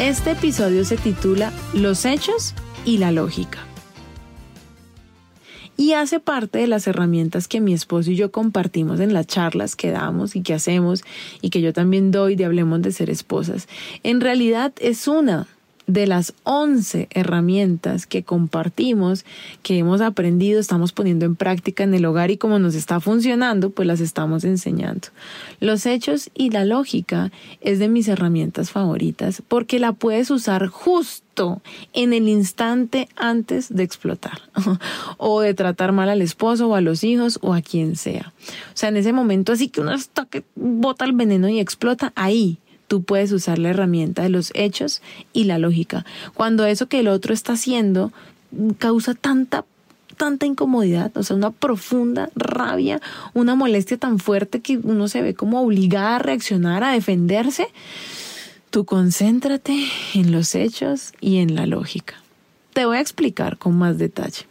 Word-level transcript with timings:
Este 0.00 0.30
episodio 0.30 0.86
se 0.86 0.96
titula 0.96 1.52
Los 1.74 2.06
hechos 2.06 2.54
y 2.86 2.96
la 2.96 3.12
lógica. 3.12 3.58
Y 5.76 5.92
hace 5.92 6.20
parte 6.20 6.58
de 6.58 6.66
las 6.66 6.86
herramientas 6.86 7.48
que 7.48 7.60
mi 7.60 7.74
esposo 7.74 8.10
y 8.10 8.16
yo 8.16 8.32
compartimos 8.32 8.98
en 9.00 9.12
las 9.12 9.26
charlas 9.26 9.76
que 9.76 9.90
damos 9.90 10.36
y 10.36 10.40
que 10.40 10.54
hacemos 10.54 11.04
y 11.42 11.50
que 11.50 11.60
yo 11.60 11.74
también 11.74 12.12
doy 12.12 12.34
de 12.34 12.46
Hablemos 12.46 12.80
de 12.80 12.92
ser 12.92 13.10
esposas. 13.10 13.68
En 14.02 14.22
realidad 14.22 14.72
es 14.80 15.06
una 15.06 15.46
de 15.92 16.06
las 16.06 16.34
11 16.44 17.08
herramientas 17.10 18.06
que 18.06 18.22
compartimos, 18.22 19.24
que 19.62 19.78
hemos 19.78 20.00
aprendido, 20.00 20.60
estamos 20.60 20.92
poniendo 20.92 21.26
en 21.26 21.36
práctica 21.36 21.82
en 21.82 21.94
el 21.94 22.04
hogar 22.04 22.30
y 22.30 22.36
como 22.36 22.58
nos 22.58 22.74
está 22.74 23.00
funcionando, 23.00 23.70
pues 23.70 23.88
las 23.88 24.00
estamos 24.00 24.44
enseñando. 24.44 25.08
Los 25.58 25.86
hechos 25.86 26.30
y 26.34 26.50
la 26.50 26.64
lógica 26.64 27.32
es 27.60 27.78
de 27.78 27.88
mis 27.88 28.08
herramientas 28.08 28.70
favoritas 28.70 29.42
porque 29.48 29.78
la 29.78 29.92
puedes 29.92 30.30
usar 30.30 30.68
justo 30.68 31.60
en 31.92 32.12
el 32.12 32.28
instante 32.28 33.08
antes 33.16 33.74
de 33.74 33.82
explotar 33.82 34.42
o 35.16 35.40
de 35.40 35.54
tratar 35.54 35.92
mal 35.92 36.08
al 36.08 36.22
esposo 36.22 36.68
o 36.68 36.74
a 36.74 36.80
los 36.80 37.02
hijos 37.02 37.38
o 37.42 37.54
a 37.54 37.62
quien 37.62 37.96
sea. 37.96 38.32
O 38.72 38.76
sea, 38.76 38.90
en 38.90 38.96
ese 38.96 39.12
momento 39.12 39.52
así 39.52 39.68
que 39.68 39.80
uno 39.80 39.92
está 39.92 40.26
que 40.26 40.44
bota 40.54 41.04
el 41.04 41.12
veneno 41.12 41.48
y 41.48 41.58
explota 41.58 42.12
ahí 42.14 42.58
tú 42.90 43.04
puedes 43.04 43.30
usar 43.30 43.60
la 43.60 43.70
herramienta 43.70 44.22
de 44.22 44.30
los 44.30 44.50
hechos 44.52 45.00
y 45.32 45.44
la 45.44 45.58
lógica. 45.58 46.04
Cuando 46.34 46.66
eso 46.66 46.88
que 46.88 46.98
el 46.98 47.06
otro 47.06 47.32
está 47.32 47.52
haciendo 47.52 48.12
causa 48.78 49.14
tanta 49.14 49.64
tanta 50.16 50.44
incomodidad, 50.44 51.16
o 51.16 51.22
sea, 51.22 51.36
una 51.36 51.52
profunda 51.52 52.30
rabia, 52.34 53.00
una 53.32 53.54
molestia 53.54 53.96
tan 53.96 54.18
fuerte 54.18 54.60
que 54.60 54.76
uno 54.76 55.06
se 55.06 55.22
ve 55.22 55.34
como 55.34 55.62
obligada 55.62 56.16
a 56.16 56.18
reaccionar, 56.18 56.82
a 56.82 56.90
defenderse, 56.90 57.68
tú 58.70 58.84
concéntrate 58.84 59.86
en 60.14 60.32
los 60.32 60.56
hechos 60.56 61.12
y 61.20 61.38
en 61.38 61.54
la 61.54 61.66
lógica. 61.66 62.16
Te 62.72 62.86
voy 62.86 62.96
a 62.96 63.00
explicar 63.00 63.56
con 63.56 63.78
más 63.78 63.98
detalle. 63.98 64.46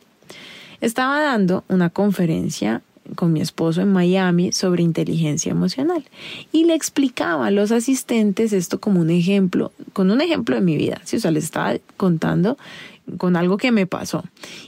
Estaba 0.80 1.20
dando 1.20 1.66
una 1.68 1.90
conferencia 1.90 2.82
con 3.16 3.34
mi 3.34 3.42
esposo 3.42 3.82
en 3.82 3.92
Miami 3.92 4.52
sobre 4.52 4.84
inteligencia 4.84 5.52
emocional 5.52 6.04
y 6.52 6.66
le 6.66 6.76
explicaba 6.76 7.48
a 7.48 7.52
los 7.52 7.72
asistentes 7.72 8.54
esto 8.54 8.80
como 8.80 9.02
un 9.02 9.10
ejemplo, 9.10 9.72
con 9.94 10.12
un 10.12 10.22
ejemplo 10.22 10.56
de 10.56 10.62
mi 10.62 10.78
vida, 10.78 11.02
¿sí? 11.06 11.18
o 11.18 11.20
sea, 11.20 11.32
les 11.32 11.44
estaba 11.44 11.76
contando 11.98 12.58
con 13.18 13.36
algo 13.36 13.58
que 13.58 13.72
me 13.72 13.88
pasó. 13.88 14.24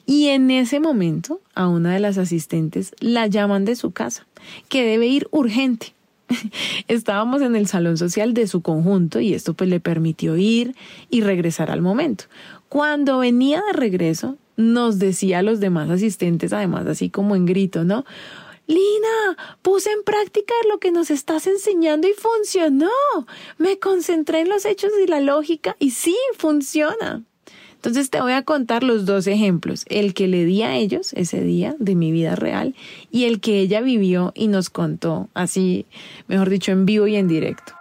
Y 0.05 0.27
en 0.27 0.51
ese 0.51 0.79
momento 0.79 1.41
a 1.53 1.67
una 1.67 1.93
de 1.93 1.99
las 1.99 2.17
asistentes 2.17 2.93
la 2.99 3.27
llaman 3.27 3.65
de 3.65 3.75
su 3.75 3.91
casa, 3.91 4.25
que 4.69 4.83
debe 4.83 5.07
ir 5.07 5.27
urgente. 5.31 5.93
Estábamos 6.87 7.41
en 7.41 7.55
el 7.55 7.67
salón 7.67 7.97
social 7.97 8.33
de 8.33 8.47
su 8.47 8.61
conjunto 8.61 9.19
y 9.19 9.33
esto 9.33 9.53
pues 9.53 9.69
le 9.69 9.79
permitió 9.79 10.37
ir 10.37 10.75
y 11.09 11.21
regresar 11.21 11.71
al 11.71 11.81
momento. 11.81 12.25
Cuando 12.69 13.19
venía 13.19 13.61
de 13.67 13.73
regreso, 13.73 14.37
nos 14.61 14.99
decía 14.99 15.39
a 15.39 15.43
los 15.43 15.59
demás 15.59 15.89
asistentes, 15.89 16.53
además 16.53 16.87
así 16.87 17.09
como 17.09 17.35
en 17.35 17.45
grito, 17.45 17.83
¿no? 17.83 18.05
Lina, 18.67 19.37
puse 19.61 19.91
en 19.91 20.03
práctica 20.03 20.53
lo 20.69 20.79
que 20.79 20.91
nos 20.91 21.11
estás 21.11 21.47
enseñando 21.47 22.07
y 22.07 22.13
funcionó. 22.13 22.89
Me 23.57 23.79
concentré 23.79 24.41
en 24.41 24.49
los 24.49 24.65
hechos 24.65 24.91
y 25.03 25.07
la 25.07 25.19
lógica 25.19 25.75
y 25.79 25.91
sí, 25.91 26.15
funciona. 26.37 27.23
Entonces 27.75 28.11
te 28.11 28.21
voy 28.21 28.33
a 28.33 28.43
contar 28.43 28.83
los 28.83 29.05
dos 29.05 29.25
ejemplos, 29.25 29.85
el 29.89 30.13
que 30.13 30.27
le 30.27 30.45
di 30.45 30.61
a 30.61 30.75
ellos 30.75 31.13
ese 31.13 31.41
día 31.41 31.75
de 31.79 31.95
mi 31.95 32.11
vida 32.11 32.35
real 32.35 32.75
y 33.09 33.25
el 33.25 33.41
que 33.41 33.59
ella 33.59 33.81
vivió 33.81 34.31
y 34.35 34.47
nos 34.47 34.69
contó, 34.69 35.29
así, 35.33 35.87
mejor 36.27 36.51
dicho, 36.51 36.71
en 36.71 36.85
vivo 36.85 37.07
y 37.07 37.15
en 37.15 37.27
directo. 37.27 37.73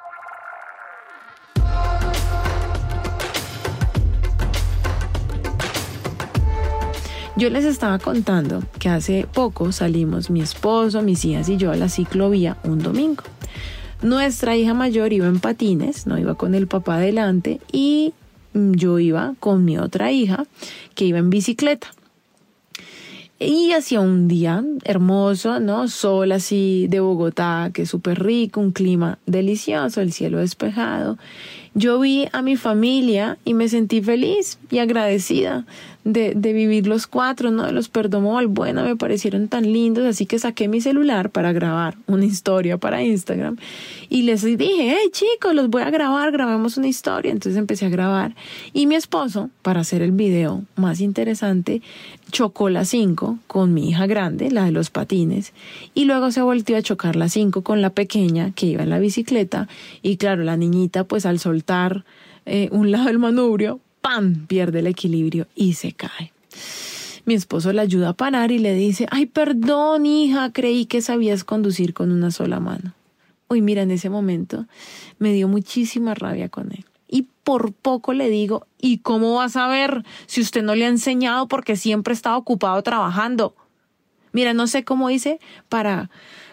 Yo 7.41 7.49
les 7.49 7.65
estaba 7.65 7.99
contando 7.99 8.63
que 8.79 8.91
hace 8.91 9.27
poco 9.33 9.73
salimos 9.73 10.29
mi 10.29 10.43
esposo, 10.43 11.01
mis 11.01 11.25
hijas 11.25 11.49
y 11.49 11.57
yo 11.57 11.73
a 11.73 11.77
la 11.77 11.89
ciclovía 11.89 12.59
un 12.65 12.81
domingo. 12.81 13.23
Nuestra 14.03 14.59
hija 14.59 14.75
mayor 14.75 15.15
iba 15.15 15.27
en 15.27 15.41
patines, 15.41 16.07
no 16.07 16.19
iba 16.19 16.35
con 16.35 16.55
el 16.55 16.67
papá 16.67 16.97
adelante 16.97 17.59
y 17.73 18.13
yo 18.53 18.99
iba 18.99 19.37
con 19.41 19.65
mi 19.65 19.79
otra 19.79 20.13
hija 20.13 20.45
que 20.95 21.07
iba 21.07 21.17
en 21.19 21.31
bicicleta. 21.31 21.89
Y 23.39 23.73
hacía 23.73 24.03
un 24.03 24.29
día 24.29 24.63
hermoso, 24.85 25.61
¿no? 25.61 25.89
Sol 25.89 26.33
así 26.33 26.89
de 26.91 27.01
Bogotá, 27.01 27.71
que 27.73 27.83
es 27.83 27.89
súper 27.89 28.23
rico, 28.23 28.61
un 28.61 28.73
clima 28.73 29.19
delicioso, 29.25 30.03
el 30.03 30.13
cielo 30.13 30.41
despejado. 30.41 31.17
Yo 31.73 31.99
vi 32.01 32.29
a 32.33 32.43
mi 32.43 32.57
familia 32.57 33.39
y 33.47 33.55
me 33.55 33.71
sentí 33.71 34.03
feliz 34.03 34.59
y 34.71 34.77
agradecida 34.77 35.65
de, 36.05 36.35
vivir 36.35 36.87
los 36.87 37.07
cuatro, 37.07 37.51
¿no? 37.51 37.65
De 37.65 37.73
los 37.73 37.89
Perdomol, 37.89 38.47
bueno, 38.47 38.83
me 38.85 38.97
parecieron 38.97 39.49
tan 39.49 39.71
lindos, 39.71 40.05
así 40.07 40.27
que 40.27 40.39
saqué 40.39 40.67
mi 40.67 40.81
celular 40.81 41.31
para 41.31 41.53
grabar 41.53 41.97
una 42.07 42.25
historia 42.25 42.79
para 42.79 43.03
Instagram 43.03 43.57
y 44.09 44.23
les 44.23 44.43
dije, 44.43 44.97
hey 44.97 45.11
chicos, 45.13 45.55
los 45.55 45.69
voy 45.69 45.83
a 45.83 45.91
grabar, 45.91 46.33
grabemos 46.33 46.77
una 46.77 46.89
historia. 46.89 47.31
Entonces 47.31 47.59
empecé 47.59 47.87
a 47.87 47.91
grabar 47.91 48.35
y 48.73 48.87
mi 48.87 48.95
esposo, 48.95 49.51
para 49.63 49.81
hacer 49.81 50.03
el 50.03 50.13
video 50.13 50.65
más 50.77 51.01
interesante, 51.01 51.83
chocó 52.31 52.71
la 52.71 52.85
5 52.85 53.39
con 53.47 53.75
mi 53.75 53.91
hija 53.91 54.07
grande, 54.07 54.51
la 54.51 54.65
de 54.65 54.73
los 54.73 54.91
patines, 54.91 55.53
y 55.95 56.05
luego 56.05 56.31
se 56.31 56.43
volvió 56.43 56.77
a 56.77 56.83
chocar 56.83 57.17
la 57.17 57.29
5 57.29 57.63
con 57.63 57.83
la 57.83 57.91
pequeña 57.91 58.53
que 58.53 58.67
iba 58.67 58.83
en 58.83 58.91
la 58.91 58.99
bicicleta 58.99 59.69
y 60.03 60.17
claro, 60.17 60.45
la 60.45 60.57
niñita 60.57 61.05
pues 61.05 61.27
al 61.27 61.39
soltar 61.39 62.05
eh, 62.47 62.69
un 62.73 62.91
lado 62.91 63.07
del 63.07 63.19
manubrio, 63.19 63.81
¡pam! 64.01 64.47
pierde 64.47 64.81
el 64.81 64.87
equilibrio 64.87 65.47
y 65.55 65.75
se 65.75 65.93
cae. 65.93 66.33
Mi 67.25 67.35
esposo 67.35 67.73
la 67.73 67.83
ayuda 67.83 68.11
a 68.11 68.15
parar 68.15 68.51
y 68.51 68.59
le 68.59 68.75
dice, 68.75 69.07
ay, 69.11 69.27
perdón, 69.27 70.07
hija, 70.07 70.53
creí 70.53 70.87
que 70.87 71.03
sabías 71.03 71.45
conducir 71.45 71.95
con 71.95 72.13
una 72.13 72.31
sola 72.31 72.61
mano. 72.61 72.95
Uy, 73.49 73.63
mira, 73.63 73.83
en 73.83 73.91
ese 73.91 74.11
momento 74.11 74.67
me 75.19 75.33
dio 75.33 75.49
muchísima 75.49 76.15
rabia 76.15 76.49
con 76.49 76.73
él. 76.73 76.85
Y 77.09 77.27
por 77.45 77.73
poco 77.73 78.13
le 78.13 78.31
digo, 78.31 78.67
¿y 78.79 78.99
cómo 78.99 79.35
vas 79.35 79.57
a 79.57 79.67
ver 79.67 80.05
si 80.27 80.41
usted 80.41 80.63
no 80.63 80.75
le 80.75 80.87
ha 80.87 80.89
enseñado 80.89 81.49
porque 81.49 81.77
siempre 81.77 82.15
estaba 82.15 82.37
ocupado 82.37 82.83
trabajando? 82.83 83.55
Mira, 84.33 84.55
no 84.55 84.67
sé 84.67 84.85
cómo 84.85 85.11
hice 85.11 85.41
para 85.69 86.11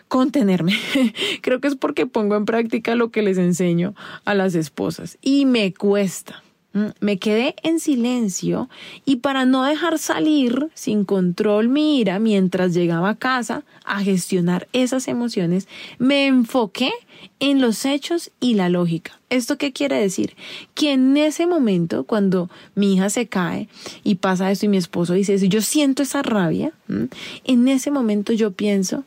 contenerme. 0.07 0.73
Creo 1.41 1.61
que 1.61 1.67
es 1.67 1.75
porque 1.75 2.07
pongo 2.07 2.35
en 2.35 2.45
práctica 2.45 2.95
lo 2.95 3.11
que 3.11 3.21
les 3.21 3.37
enseño 3.37 3.93
a 4.25 4.33
las 4.33 4.55
esposas 4.55 5.17
y 5.21 5.45
me 5.45 5.73
cuesta. 5.73 6.43
Mm, 6.73 6.88
me 7.00 7.17
quedé 7.17 7.55
en 7.63 7.80
silencio 7.80 8.69
y 9.06 9.18
para 9.18 9.45
no 9.45 9.63
dejar 9.63 9.97
salir 10.00 10.69
sin 10.74 11.06
control 11.06 11.69
mi 11.69 12.00
ira 12.00 12.19
mientras 12.19 12.74
llegaba 12.74 13.12
a 13.12 13.15
casa 13.15 13.63
a 13.86 14.01
gestionar 14.01 14.68
esas 14.74 15.07
emociones, 15.07 15.68
me 15.97 16.27
enfoqué 16.27 16.91
en 17.39 17.62
los 17.62 17.86
hechos 17.86 18.31
y 18.39 18.56
la 18.56 18.69
lógica. 18.69 19.19
¿Esto 19.30 19.57
qué 19.57 19.71
quiere 19.71 19.95
decir? 19.95 20.36
Que 20.74 20.91
en 20.91 21.15
ese 21.15 21.47
momento, 21.47 22.03
cuando 22.03 22.50
mi 22.75 22.94
hija 22.94 23.09
se 23.09 23.27
cae 23.27 23.69
y 24.03 24.15
pasa 24.15 24.51
esto 24.51 24.65
y 24.65 24.69
mi 24.69 24.77
esposo 24.77 25.13
dice 25.13 25.36
eso, 25.36 25.45
yo 25.45 25.62
siento 25.62 26.03
esa 26.03 26.21
rabia, 26.21 26.74
en 27.44 27.68
ese 27.68 27.91
momento 27.91 28.33
yo 28.33 28.51
pienso, 28.51 29.03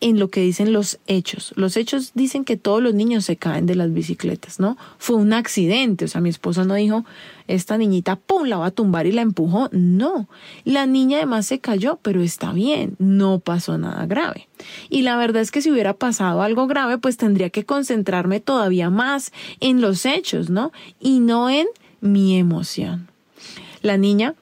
en 0.00 0.18
lo 0.18 0.28
que 0.28 0.40
dicen 0.40 0.72
los 0.72 0.98
hechos. 1.06 1.52
Los 1.56 1.76
hechos 1.76 2.12
dicen 2.14 2.44
que 2.44 2.56
todos 2.56 2.82
los 2.82 2.94
niños 2.94 3.24
se 3.24 3.36
caen 3.36 3.66
de 3.66 3.74
las 3.74 3.92
bicicletas, 3.92 4.60
¿no? 4.60 4.76
Fue 4.98 5.16
un 5.16 5.32
accidente, 5.32 6.04
o 6.04 6.08
sea, 6.08 6.20
mi 6.20 6.28
esposa 6.28 6.64
no 6.64 6.74
dijo, 6.74 7.04
esta 7.48 7.78
niñita, 7.78 8.16
¡pum!, 8.16 8.46
la 8.46 8.58
va 8.58 8.66
a 8.66 8.70
tumbar 8.70 9.06
y 9.06 9.12
la 9.12 9.22
empujó. 9.22 9.68
No, 9.72 10.28
la 10.64 10.86
niña 10.86 11.18
además 11.18 11.46
se 11.46 11.60
cayó, 11.60 11.98
pero 12.02 12.20
está 12.20 12.52
bien, 12.52 12.96
no 12.98 13.38
pasó 13.38 13.78
nada 13.78 14.04
grave. 14.06 14.48
Y 14.90 15.02
la 15.02 15.16
verdad 15.16 15.42
es 15.42 15.50
que 15.50 15.62
si 15.62 15.70
hubiera 15.70 15.94
pasado 15.94 16.42
algo 16.42 16.66
grave, 16.66 16.98
pues 16.98 17.16
tendría 17.16 17.50
que 17.50 17.64
concentrarme 17.64 18.40
todavía 18.40 18.90
más 18.90 19.32
en 19.60 19.80
los 19.80 20.04
hechos, 20.04 20.50
¿no? 20.50 20.72
Y 21.00 21.20
no 21.20 21.48
en 21.48 21.66
mi 22.00 22.36
emoción. 22.36 23.08
La 23.82 23.96
niña 23.96 24.34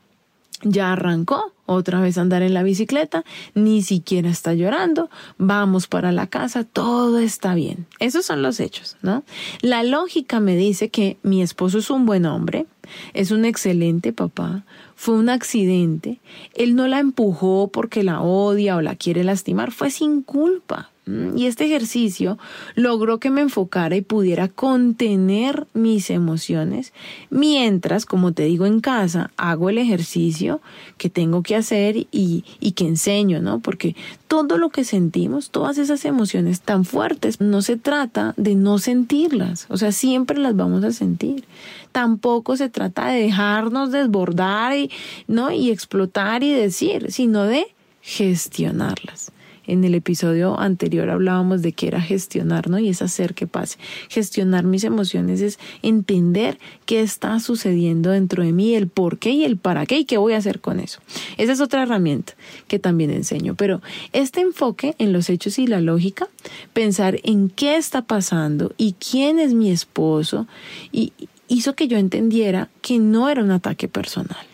ya 0.64 0.92
arrancó 0.92 1.52
otra 1.66 2.00
vez 2.00 2.18
andar 2.18 2.42
en 2.42 2.54
la 2.54 2.62
bicicleta, 2.62 3.24
ni 3.54 3.82
siquiera 3.82 4.28
está 4.28 4.54
llorando, 4.54 5.08
vamos 5.38 5.86
para 5.86 6.12
la 6.12 6.26
casa, 6.26 6.64
todo 6.64 7.18
está 7.18 7.54
bien. 7.54 7.86
Esos 8.00 8.26
son 8.26 8.42
los 8.42 8.60
hechos, 8.60 8.96
¿no? 9.02 9.24
La 9.62 9.82
lógica 9.82 10.40
me 10.40 10.56
dice 10.56 10.90
que 10.90 11.16
mi 11.22 11.42
esposo 11.42 11.78
es 11.78 11.90
un 11.90 12.04
buen 12.04 12.26
hombre, 12.26 12.66
es 13.14 13.30
un 13.30 13.44
excelente 13.44 14.12
papá, 14.12 14.64
fue 14.94 15.14
un 15.14 15.30
accidente, 15.30 16.20
él 16.54 16.74
no 16.74 16.86
la 16.86 17.00
empujó 17.00 17.68
porque 17.72 18.02
la 18.02 18.20
odia 18.20 18.76
o 18.76 18.82
la 18.82 18.94
quiere 18.94 19.24
lastimar, 19.24 19.72
fue 19.72 19.90
sin 19.90 20.22
culpa, 20.22 20.90
y 21.06 21.46
este 21.46 21.66
ejercicio 21.66 22.38
logró 22.74 23.20
que 23.20 23.28
me 23.28 23.42
enfocara 23.42 23.94
y 23.94 24.00
pudiera 24.00 24.48
contener 24.48 25.66
mis 25.74 26.08
emociones 26.08 26.94
mientras, 27.28 28.06
como 28.06 28.32
te 28.32 28.44
digo 28.44 28.64
en 28.64 28.80
casa, 28.80 29.30
hago 29.36 29.68
el 29.68 29.76
ejercicio 29.76 30.62
que 30.96 31.10
tengo 31.10 31.42
que 31.42 31.56
hacer 31.56 31.96
y, 31.96 32.44
y 32.58 32.72
que 32.72 32.86
enseño, 32.86 33.42
¿no? 33.42 33.60
Porque 33.60 33.94
todo 34.28 34.56
lo 34.56 34.70
que 34.70 34.84
sentimos, 34.84 35.50
todas 35.50 35.76
esas 35.76 36.06
emociones 36.06 36.62
tan 36.62 36.86
fuertes, 36.86 37.38
no 37.38 37.60
se 37.60 37.76
trata 37.76 38.32
de 38.38 38.54
no 38.54 38.78
sentirlas, 38.78 39.66
o 39.68 39.76
sea, 39.76 39.92
siempre 39.92 40.38
las 40.38 40.56
vamos 40.56 40.84
a 40.84 40.92
sentir. 40.92 41.44
Tampoco 41.92 42.56
se 42.56 42.70
trata 42.70 43.08
de 43.08 43.20
dejarnos 43.20 43.92
desbordar 43.92 44.76
y, 44.76 44.90
¿no? 45.28 45.50
y 45.50 45.70
explotar 45.70 46.42
y 46.42 46.52
decir, 46.52 47.12
sino 47.12 47.44
de 47.44 47.66
gestionarlas. 48.00 49.30
En 49.66 49.84
el 49.84 49.94
episodio 49.94 50.58
anterior 50.58 51.10
hablábamos 51.10 51.62
de 51.62 51.72
que 51.72 51.88
era 51.88 52.00
gestionar, 52.00 52.68
¿no? 52.68 52.78
Y 52.78 52.88
es 52.88 53.02
hacer 53.02 53.34
que 53.34 53.46
pase. 53.46 53.78
Gestionar 54.08 54.64
mis 54.64 54.84
emociones 54.84 55.40
es 55.40 55.58
entender 55.82 56.58
qué 56.86 57.00
está 57.00 57.40
sucediendo 57.40 58.10
dentro 58.10 58.42
de 58.42 58.52
mí, 58.52 58.74
el 58.74 58.88
por 58.88 59.18
qué 59.18 59.30
y 59.30 59.44
el 59.44 59.56
para 59.56 59.86
qué 59.86 59.98
y 59.98 60.04
qué 60.04 60.18
voy 60.18 60.34
a 60.34 60.38
hacer 60.38 60.60
con 60.60 60.80
eso. 60.80 61.00
Esa 61.36 61.52
es 61.52 61.60
otra 61.60 61.82
herramienta 61.82 62.34
que 62.68 62.78
también 62.78 63.10
enseño. 63.10 63.54
Pero 63.54 63.80
este 64.12 64.40
enfoque 64.40 64.94
en 64.98 65.12
los 65.12 65.30
hechos 65.30 65.58
y 65.58 65.66
la 65.66 65.80
lógica, 65.80 66.28
pensar 66.72 67.18
en 67.22 67.48
qué 67.48 67.76
está 67.76 68.02
pasando 68.02 68.72
y 68.76 68.94
quién 68.94 69.38
es 69.38 69.54
mi 69.54 69.70
esposo, 69.70 70.46
y 70.92 71.12
hizo 71.48 71.74
que 71.74 71.88
yo 71.88 71.98
entendiera 71.98 72.68
que 72.82 72.98
no 72.98 73.28
era 73.28 73.42
un 73.42 73.50
ataque 73.50 73.88
personal 73.88 74.46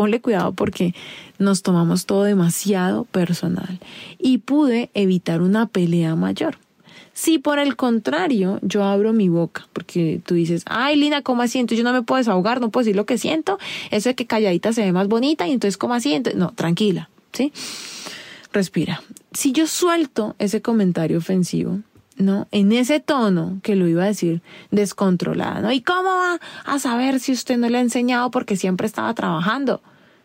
ponle 0.00 0.22
cuidado 0.22 0.54
porque 0.54 0.94
nos 1.38 1.62
tomamos 1.62 2.06
todo 2.06 2.22
demasiado 2.22 3.04
personal 3.04 3.78
y 4.18 4.38
pude 4.38 4.88
evitar 4.94 5.42
una 5.42 5.66
pelea 5.66 6.16
mayor. 6.16 6.56
Si 7.12 7.38
por 7.38 7.58
el 7.58 7.76
contrario 7.76 8.58
yo 8.62 8.82
abro 8.82 9.12
mi 9.12 9.28
boca, 9.28 9.68
porque 9.74 10.22
tú 10.24 10.36
dices, 10.36 10.62
ay 10.64 10.96
Lina, 10.96 11.20
¿cómo 11.20 11.42
así? 11.42 11.58
Entonces 11.58 11.76
yo 11.76 11.84
no 11.84 11.92
me 11.92 12.02
puedo 12.02 12.16
desahogar, 12.16 12.62
no 12.62 12.70
puedo 12.70 12.84
decir 12.84 12.96
lo 12.96 13.04
que 13.04 13.18
siento, 13.18 13.58
eso 13.90 14.08
de 14.08 14.14
que 14.14 14.24
calladita 14.24 14.72
se 14.72 14.80
ve 14.80 14.92
más 14.92 15.06
bonita 15.06 15.46
y 15.46 15.52
entonces 15.52 15.76
¿cómo 15.76 15.92
así? 15.92 16.18
no, 16.34 16.52
tranquila, 16.52 17.10
¿sí? 17.34 17.52
Respira. 18.54 19.02
Si 19.34 19.52
yo 19.52 19.66
suelto 19.66 20.34
ese 20.38 20.62
comentario 20.62 21.18
ofensivo, 21.18 21.80
¿no? 22.16 22.48
En 22.50 22.72
ese 22.72 23.00
tono 23.00 23.60
que 23.62 23.76
lo 23.76 23.88
iba 23.88 24.04
a 24.04 24.08
decir 24.08 24.42
descontrolada, 24.70 25.60
¿no? 25.60 25.72
¿Y 25.72 25.80
cómo 25.80 26.10
va 26.10 26.40
a 26.64 26.78
saber 26.78 27.20
si 27.20 27.32
usted 27.32 27.56
no 27.56 27.68
le 27.68 27.78
ha 27.78 27.80
enseñado 27.80 28.30
porque 28.30 28.56
siempre 28.56 28.86
estaba 28.86 29.12
trabajando? 29.14 29.82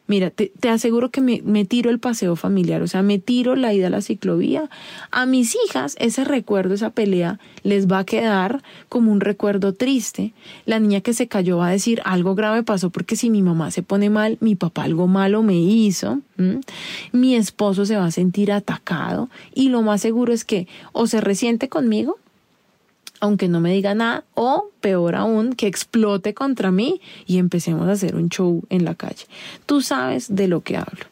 Mira, 0.07 0.29
te, 0.29 0.51
aseguro 0.69 1.09
que 1.09 1.19
me, 1.19 1.41
me, 1.43 1.65
tiro 1.65 1.89
el 1.89 1.97
paseo 1.97 2.35
familiar, 2.35 2.83
o 2.83 2.87
sea, 2.87 3.01
me 3.01 3.17
tiro 3.17 3.55
la 3.55 3.73
ida 3.73 3.87
a 3.87 3.89
la 3.89 4.01
ciclovía. 4.01 4.69
A 5.09 5.25
mis 5.25 5.55
hijas 5.65 5.95
ese 5.99 6.23
recuerdo, 6.23 6.75
esa 6.75 6.91
pelea, 6.91 7.39
les 7.63 7.87
va 7.87 7.99
a 7.99 8.05
quedar 8.05 8.61
como 8.87 9.11
un 9.11 9.19
recuerdo 9.19 9.73
triste. 9.73 10.33
La 10.67 10.79
niña 10.79 11.01
que 11.01 11.13
se 11.13 11.27
cayó 11.27 11.57
va 11.57 11.69
a 11.69 11.71
decir 11.71 12.01
algo 12.05 12.35
grave 12.35 12.61
pasó 12.61 12.91
porque 12.91 13.15
si 13.15 13.31
mi 13.31 13.41
mamá 13.41 13.71
se 13.71 13.81
pone 13.81 14.11
mal, 14.11 14.37
mi 14.41 14.55
papá 14.55 14.83
algo 14.83 15.07
malo 15.07 15.41
me 15.41 15.57
hizo. 15.57 16.19
Mi 17.11 17.35
esposo 17.35 17.85
se 17.85 17.97
va 17.97 18.05
a 18.05 18.11
sentir 18.11 18.51
atacado 18.51 19.29
y 19.55 19.69
lo 19.69 19.81
más 19.81 20.01
seguro 20.01 20.33
es 20.33 20.45
que 20.45 20.67
o 20.91 21.07
se 21.07 21.19
resiente 21.19 21.67
conmigo 21.67 22.17
aunque 23.19 23.47
no 23.47 23.59
me 23.59 23.73
diga 23.73 23.95
nada, 23.95 24.23
o 24.33 24.69
peor 24.81 25.15
aún, 25.15 25.53
que 25.53 25.67
explote 25.67 26.33
contra 26.33 26.71
mí 26.71 27.01
y 27.25 27.37
empecemos 27.37 27.87
a 27.87 27.93
hacer 27.93 28.15
un 28.15 28.29
show 28.29 28.63
en 28.69 28.85
la 28.85 28.95
calle. 28.95 29.25
Tú 29.65 29.81
sabes 29.81 30.35
de 30.35 30.47
lo 30.47 30.61
que 30.61 30.77
hablo. 30.77 31.05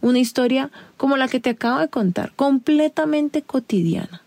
Una 0.00 0.18
historia 0.18 0.70
como 0.96 1.16
la 1.16 1.28
que 1.28 1.40
te 1.40 1.50
acabo 1.50 1.80
de 1.80 1.88
contar, 1.88 2.32
completamente 2.36 3.42
cotidiana 3.42 4.22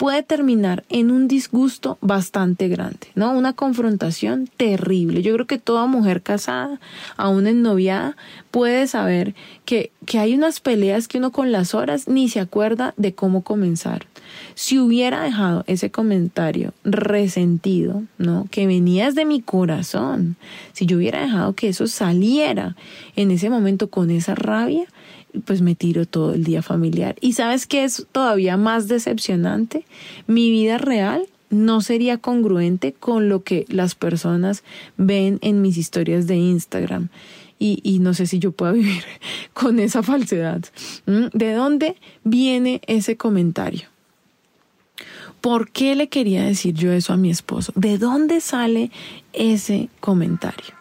puede 0.00 0.22
terminar 0.22 0.82
en 0.88 1.10
un 1.10 1.28
disgusto 1.28 1.98
bastante 2.00 2.68
grande, 2.68 3.08
¿no? 3.14 3.32
Una 3.32 3.52
confrontación 3.52 4.48
terrible. 4.56 5.20
Yo 5.20 5.34
creo 5.34 5.46
que 5.46 5.58
toda 5.58 5.84
mujer 5.84 6.22
casada, 6.22 6.80
aún 7.18 7.46
en 7.46 7.60
noviada, 7.60 8.16
puede 8.50 8.86
saber 8.86 9.34
que, 9.66 9.92
que 10.06 10.18
hay 10.18 10.34
unas 10.34 10.60
peleas 10.60 11.06
que 11.06 11.18
uno 11.18 11.32
con 11.32 11.52
las 11.52 11.74
horas 11.74 12.08
ni 12.08 12.30
se 12.30 12.40
acuerda 12.40 12.94
de 12.96 13.14
cómo 13.14 13.42
comenzar. 13.42 14.06
Si 14.54 14.78
hubiera 14.78 15.22
dejado 15.22 15.64
ese 15.66 15.90
comentario 15.90 16.72
resentido, 16.84 18.02
¿no? 18.18 18.46
Que 18.50 18.66
venía 18.66 19.10
de 19.10 19.24
mi 19.24 19.40
corazón, 19.40 20.36
si 20.72 20.86
yo 20.86 20.96
hubiera 20.96 21.22
dejado 21.22 21.54
que 21.54 21.68
eso 21.68 21.86
saliera 21.86 22.76
en 23.16 23.30
ese 23.30 23.50
momento 23.50 23.90
con 23.90 24.10
esa 24.10 24.34
rabia, 24.34 24.86
pues 25.44 25.62
me 25.62 25.74
tiro 25.74 26.06
todo 26.06 26.34
el 26.34 26.44
día 26.44 26.62
familiar. 26.62 27.16
Y 27.20 27.34
sabes 27.34 27.66
qué 27.66 27.84
es 27.84 28.06
todavía 28.12 28.56
más 28.56 28.88
decepcionante? 28.88 29.84
Mi 30.26 30.50
vida 30.50 30.78
real 30.78 31.26
no 31.50 31.80
sería 31.80 32.18
congruente 32.18 32.92
con 32.92 33.28
lo 33.28 33.42
que 33.42 33.66
las 33.68 33.94
personas 33.94 34.62
ven 34.96 35.38
en 35.42 35.62
mis 35.62 35.76
historias 35.76 36.26
de 36.26 36.36
Instagram. 36.36 37.08
Y, 37.58 37.80
y, 37.82 37.98
no 37.98 38.14
sé 38.14 38.26
si 38.26 38.38
yo 38.38 38.52
puedo 38.52 38.72
vivir 38.74 39.04
con 39.52 39.78
esa 39.80 40.02
falsedad. 40.02 40.64
¿Mm? 41.06 41.26
¿De 41.32 41.52
dónde 41.52 41.96
viene 42.24 42.80
ese 42.86 43.16
comentario? 43.16 43.89
¿Por 45.40 45.70
qué 45.70 45.96
le 45.96 46.08
quería 46.08 46.44
decir 46.44 46.74
yo 46.74 46.92
eso 46.92 47.14
a 47.14 47.16
mi 47.16 47.30
esposo? 47.30 47.72
¿De 47.74 47.96
dónde 47.96 48.40
sale 48.40 48.90
ese 49.32 49.88
comentario? 50.00 50.74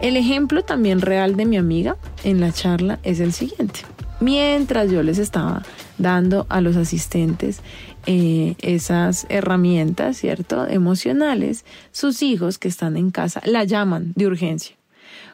El 0.00 0.16
ejemplo 0.16 0.62
también 0.62 1.02
real 1.02 1.36
de 1.36 1.44
mi 1.44 1.56
amiga 1.56 1.96
en 2.24 2.40
la 2.40 2.52
charla 2.52 2.98
es 3.04 3.20
el 3.20 3.32
siguiente. 3.32 3.80
Mientras 4.18 4.90
yo 4.90 5.02
les 5.02 5.18
estaba 5.18 5.62
dando 5.98 6.46
a 6.48 6.60
los 6.60 6.76
asistentes 6.76 7.60
eh, 8.06 8.56
esas 8.58 9.26
herramientas, 9.28 10.16
¿cierto? 10.16 10.66
Emocionales, 10.66 11.64
sus 11.92 12.22
hijos 12.22 12.58
que 12.58 12.68
están 12.68 12.96
en 12.96 13.10
casa 13.10 13.40
la 13.44 13.62
llaman 13.64 14.14
de 14.16 14.26
urgencia. 14.26 14.79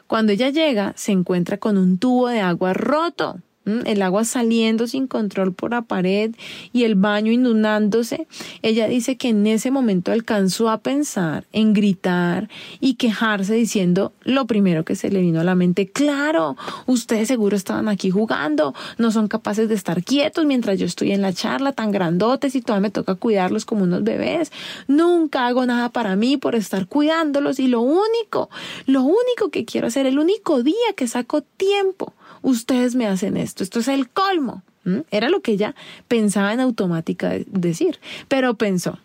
Cuando 0.07 0.31
ella 0.31 0.49
llega, 0.49 0.93
se 0.95 1.11
encuentra 1.11 1.57
con 1.57 1.77
un 1.77 1.97
tubo 1.97 2.29
de 2.29 2.39
agua 2.39 2.73
roto 2.73 3.41
el 3.85 4.01
agua 4.01 4.23
saliendo 4.23 4.87
sin 4.87 5.07
control 5.07 5.53
por 5.53 5.71
la 5.71 5.81
pared 5.81 6.33
y 6.71 6.83
el 6.83 6.95
baño 6.95 7.31
inundándose, 7.31 8.27
ella 8.61 8.87
dice 8.87 9.17
que 9.17 9.29
en 9.29 9.45
ese 9.45 9.71
momento 9.71 10.11
alcanzó 10.11 10.69
a 10.69 10.79
pensar 10.79 11.45
en 11.51 11.73
gritar 11.73 12.49
y 12.79 12.95
quejarse 12.95 13.53
diciendo 13.53 14.13
lo 14.23 14.45
primero 14.45 14.85
que 14.85 14.95
se 14.95 15.09
le 15.09 15.21
vino 15.21 15.41
a 15.41 15.43
la 15.43 15.55
mente, 15.55 15.87
claro, 15.87 16.55
ustedes 16.85 17.27
seguro 17.27 17.57
estaban 17.57 17.89
aquí 17.89 18.09
jugando, 18.09 18.73
no 18.97 19.11
son 19.11 19.27
capaces 19.27 19.69
de 19.69 19.75
estar 19.75 20.03
quietos 20.03 20.45
mientras 20.45 20.79
yo 20.79 20.85
estoy 20.85 21.11
en 21.11 21.21
la 21.21 21.33
charla 21.33 21.73
tan 21.73 21.91
grandotes 21.91 22.55
y 22.55 22.61
todavía 22.61 22.87
me 22.87 22.91
toca 22.91 23.15
cuidarlos 23.15 23.65
como 23.65 23.83
unos 23.83 24.03
bebés, 24.03 24.51
nunca 24.87 25.47
hago 25.47 25.65
nada 25.65 25.89
para 25.89 26.15
mí 26.15 26.37
por 26.37 26.55
estar 26.55 26.87
cuidándolos 26.87 27.59
y 27.59 27.67
lo 27.67 27.81
único, 27.81 28.49
lo 28.85 29.01
único 29.01 29.49
que 29.51 29.65
quiero 29.65 29.87
hacer, 29.87 30.05
el 30.05 30.19
único 30.19 30.63
día 30.63 30.93
que 30.95 31.07
saco 31.07 31.41
tiempo 31.41 32.13
ustedes 32.41 32.95
me 32.95 33.07
hacen 33.07 33.37
esto, 33.37 33.63
esto 33.63 33.79
es 33.79 33.87
el 33.87 34.09
colmo. 34.09 34.63
Era 35.11 35.29
lo 35.29 35.41
que 35.41 35.51
ella 35.51 35.75
pensaba 36.07 36.53
en 36.53 36.61
automática 36.61 37.33
decir, 37.47 37.99
pero 38.29 38.53
pensó, 38.53 38.97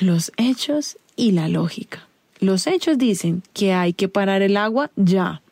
los 0.00 0.32
hechos 0.38 0.96
y 1.14 1.32
la 1.32 1.48
lógica. 1.48 2.06
Los 2.38 2.66
hechos 2.66 2.96
dicen 2.96 3.42
que 3.52 3.74
hay 3.74 3.92
que 3.92 4.08
parar 4.08 4.40
el 4.40 4.56
agua 4.56 4.90
ya. 4.96 5.42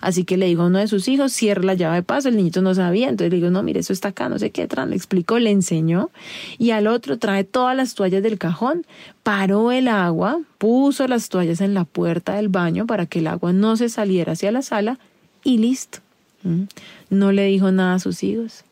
Así 0.00 0.22
que 0.22 0.36
le 0.36 0.46
dijo 0.46 0.62
a 0.62 0.66
uno 0.66 0.78
de 0.78 0.86
sus 0.86 1.08
hijos, 1.08 1.32
cierra 1.32 1.64
la 1.64 1.74
llave 1.74 1.96
de 1.96 2.02
paso, 2.04 2.28
el 2.28 2.36
niñito 2.36 2.62
no 2.62 2.76
sabía, 2.76 3.08
entonces 3.08 3.32
le 3.32 3.38
dijo, 3.38 3.50
no, 3.50 3.64
mire, 3.64 3.80
eso 3.80 3.92
está 3.92 4.08
acá, 4.08 4.28
no 4.28 4.38
sé 4.38 4.50
qué, 4.50 4.68
le 4.86 4.94
explicó, 4.94 5.40
le 5.40 5.50
enseñó, 5.50 6.10
y 6.58 6.70
al 6.70 6.86
otro 6.86 7.18
trae 7.18 7.42
todas 7.42 7.76
las 7.76 7.96
toallas 7.96 8.22
del 8.22 8.38
cajón, 8.38 8.86
paró 9.24 9.72
el 9.72 9.88
agua, 9.88 10.40
puso 10.58 11.08
las 11.08 11.28
toallas 11.28 11.60
en 11.60 11.74
la 11.74 11.84
puerta 11.84 12.34
del 12.36 12.50
baño 12.50 12.86
para 12.86 13.06
que 13.06 13.18
el 13.18 13.26
agua 13.26 13.52
no 13.52 13.76
se 13.76 13.88
saliera 13.88 14.34
hacia 14.34 14.52
la 14.52 14.62
sala 14.62 15.00
y 15.44 15.58
listo. 15.58 15.98
¿Mm? 16.42 16.64
No 17.10 17.32
le 17.32 17.46
dijo 17.46 17.70
nada 17.70 17.94
a 17.94 17.98
sus 17.98 18.22
hijos. 18.22 18.64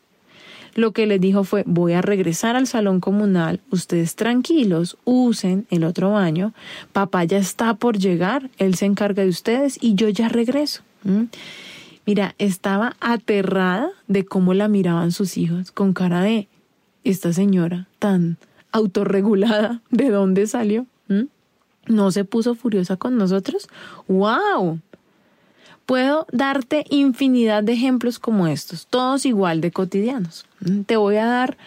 Lo 0.75 0.93
que 0.93 1.07
les 1.07 1.21
dijo 1.21 1.45
fue, 1.45 1.65
voy 1.67 1.95
a 1.95 2.03
regresar 2.03 2.57
al 2.57 2.67
salón 2.67 3.01
comunal, 3.01 3.61
ustedes 3.71 4.15
tranquilos, 4.15 4.97
usen 5.05 5.67
el 5.71 5.85
otro 5.85 6.13
baño, 6.13 6.55
papá 6.93 7.25
ya 7.25 7.39
está 7.39 7.75
por 7.75 7.99
llegar, 7.99 8.51
él 8.59 8.77
se 8.77 8.87
encarga 8.87 9.25
de 9.25 9.29
ustedes 9.29 9.79
y 9.81 9.95
yo 9.95 10.09
ya 10.09 10.29
regreso. 10.29 10.83
¿Mm? 11.03 11.25
Mira, 12.07 12.35
estaba 12.39 12.97
aterrada 13.01 13.91
de 14.07 14.25
cómo 14.25 14.55
la 14.55 14.69
miraban 14.69 15.13
sus 15.13 15.37
hijos, 15.37 15.71
con 15.71 15.93
cara 15.93 16.23
de 16.23 16.49
esta 17.05 17.33
señora 17.33 17.89
tan 17.99 18.39
autorregulada, 18.73 19.83
¿de 19.91 20.11
dónde 20.11 20.47
salió? 20.47 20.87
¿Mm? 21.09 21.25
¿No 21.87 22.13
se 22.13 22.25
puso 22.25 22.55
furiosa 22.55 22.97
con 22.97 23.17
nosotros? 23.17 23.69
¡Wow! 24.07 24.81
Puedo 25.91 26.25
darte 26.31 26.85
infinidad 26.89 27.65
de 27.65 27.73
ejemplos 27.73 28.21
como 28.21 28.47
estos, 28.47 28.87
todos 28.87 29.27
igual 29.27 29.61
de 29.61 29.73
cotidianos. 29.73 30.47
Te 30.87 30.97
voy 30.97 31.17
a 31.17 31.27
dar 31.27 31.59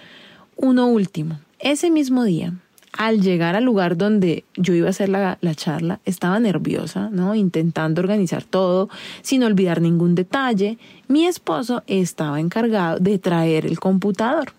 uno 0.55 0.87
último. 0.87 1.41
Ese 1.59 1.91
mismo 1.91 2.23
día, 2.23 2.53
al 2.93 3.19
llegar 3.19 3.57
al 3.57 3.65
lugar 3.65 3.97
donde 3.97 4.45
yo 4.55 4.73
iba 4.75 4.87
a 4.87 4.91
hacer 4.91 5.09
la, 5.09 5.37
charla, 5.55 5.99
estaba 6.05 6.39
nerviosa, 6.39 7.09
¿no? 7.11 7.35
Intentando 7.35 7.99
organizar 7.99 8.45
todo, 8.45 8.87
sin 9.23 9.43
olvidar 9.43 9.81
ningún 9.81 10.15
detalle. 10.15 10.77
Mi 11.09 11.25
esposo 11.25 11.83
estaba 11.87 12.39
encargado 12.39 12.99
de 12.99 13.19
traer 13.19 13.65
el 13.65 13.77
computador. 13.81 14.53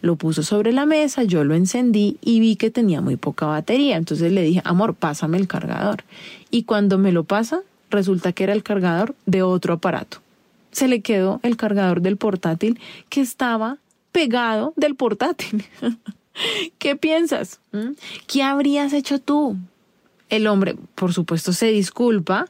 Lo 0.00 0.16
puso 0.16 0.42
sobre 0.42 0.72
la 0.72 0.86
mesa, 0.86 1.22
yo 1.22 1.44
lo 1.44 1.54
encendí 1.54 2.18
y 2.20 2.40
vi 2.40 2.56
que 2.56 2.72
tenía 2.72 3.00
muy 3.00 3.14
poca 3.14 3.46
batería. 3.46 3.96
Entonces 3.96 4.32
le 4.32 4.42
dije, 4.42 4.60
amor, 4.64 4.96
pásame 4.96 5.38
el 5.38 5.46
cargador. 5.46 6.02
Y 6.50 6.64
cuando 6.64 6.98
me 6.98 7.12
lo 7.12 7.22
pasa, 7.22 7.62
resulta 7.94 8.32
que 8.32 8.44
era 8.44 8.52
el 8.52 8.62
cargador 8.62 9.14
de 9.26 9.42
otro 9.42 9.74
aparato. 9.74 10.18
Se 10.70 10.88
le 10.88 11.00
quedó 11.00 11.40
el 11.42 11.56
cargador 11.56 12.00
del 12.00 12.16
portátil 12.16 12.80
que 13.08 13.20
estaba 13.20 13.78
pegado 14.12 14.72
del 14.76 14.96
portátil. 14.96 15.64
¿Qué 16.78 16.96
piensas? 16.96 17.60
¿Mm? 17.72 17.92
¿Qué 18.26 18.42
habrías 18.42 18.92
hecho 18.92 19.20
tú? 19.20 19.56
El 20.30 20.46
hombre, 20.46 20.76
por 20.94 21.12
supuesto, 21.12 21.52
se 21.52 21.66
disculpa 21.66 22.46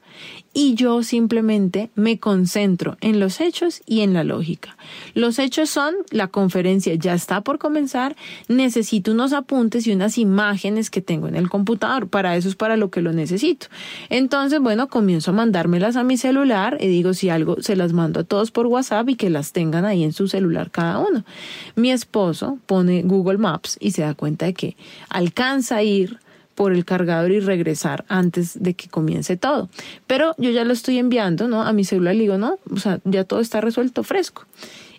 y 0.52 0.74
yo 0.74 1.02
simplemente 1.02 1.90
me 1.96 2.20
concentro 2.20 2.96
en 3.00 3.18
los 3.18 3.40
hechos 3.40 3.82
y 3.84 4.02
en 4.02 4.14
la 4.14 4.22
lógica. 4.22 4.76
Los 5.14 5.40
hechos 5.40 5.70
son, 5.70 5.94
la 6.10 6.28
conferencia 6.28 6.94
ya 6.94 7.14
está 7.14 7.40
por 7.40 7.58
comenzar, 7.58 8.14
necesito 8.46 9.10
unos 9.10 9.32
apuntes 9.32 9.88
y 9.88 9.92
unas 9.92 10.16
imágenes 10.18 10.88
que 10.88 11.00
tengo 11.00 11.26
en 11.26 11.34
el 11.34 11.50
computador, 11.50 12.06
para 12.06 12.36
eso 12.36 12.48
es 12.48 12.54
para 12.54 12.76
lo 12.76 12.90
que 12.90 13.02
lo 13.02 13.12
necesito. 13.12 13.66
Entonces, 14.08 14.60
bueno, 14.60 14.88
comienzo 14.88 15.32
a 15.32 15.34
mandármelas 15.34 15.96
a 15.96 16.04
mi 16.04 16.16
celular 16.16 16.78
y 16.80 16.86
digo, 16.86 17.12
si 17.12 17.28
algo, 17.28 17.60
se 17.60 17.74
las 17.74 17.92
mando 17.92 18.20
a 18.20 18.24
todos 18.24 18.52
por 18.52 18.68
WhatsApp 18.68 19.08
y 19.08 19.16
que 19.16 19.30
las 19.30 19.52
tengan 19.52 19.84
ahí 19.84 20.04
en 20.04 20.12
su 20.12 20.28
celular 20.28 20.70
cada 20.70 21.00
uno. 21.00 21.24
Mi 21.74 21.90
esposo 21.90 22.58
pone 22.66 23.02
Google 23.02 23.38
Maps 23.38 23.76
y 23.80 23.90
se 23.90 24.02
da 24.02 24.14
cuenta 24.14 24.46
de 24.46 24.54
que 24.54 24.76
alcanza 25.08 25.76
a 25.76 25.82
ir 25.82 26.20
por 26.54 26.72
el 26.72 26.84
cargador 26.84 27.30
y 27.30 27.40
regresar 27.40 28.04
antes 28.08 28.62
de 28.62 28.74
que 28.74 28.88
comience 28.88 29.36
todo. 29.36 29.68
Pero 30.06 30.34
yo 30.38 30.50
ya 30.50 30.64
lo 30.64 30.72
estoy 30.72 30.98
enviando, 30.98 31.48
¿no? 31.48 31.62
A 31.62 31.72
mi 31.72 31.84
celular 31.84 32.14
le 32.14 32.22
digo, 32.22 32.38
no, 32.38 32.58
o 32.70 32.78
sea, 32.78 33.00
ya 33.04 33.24
todo 33.24 33.40
está 33.40 33.60
resuelto 33.60 34.02
fresco. 34.02 34.46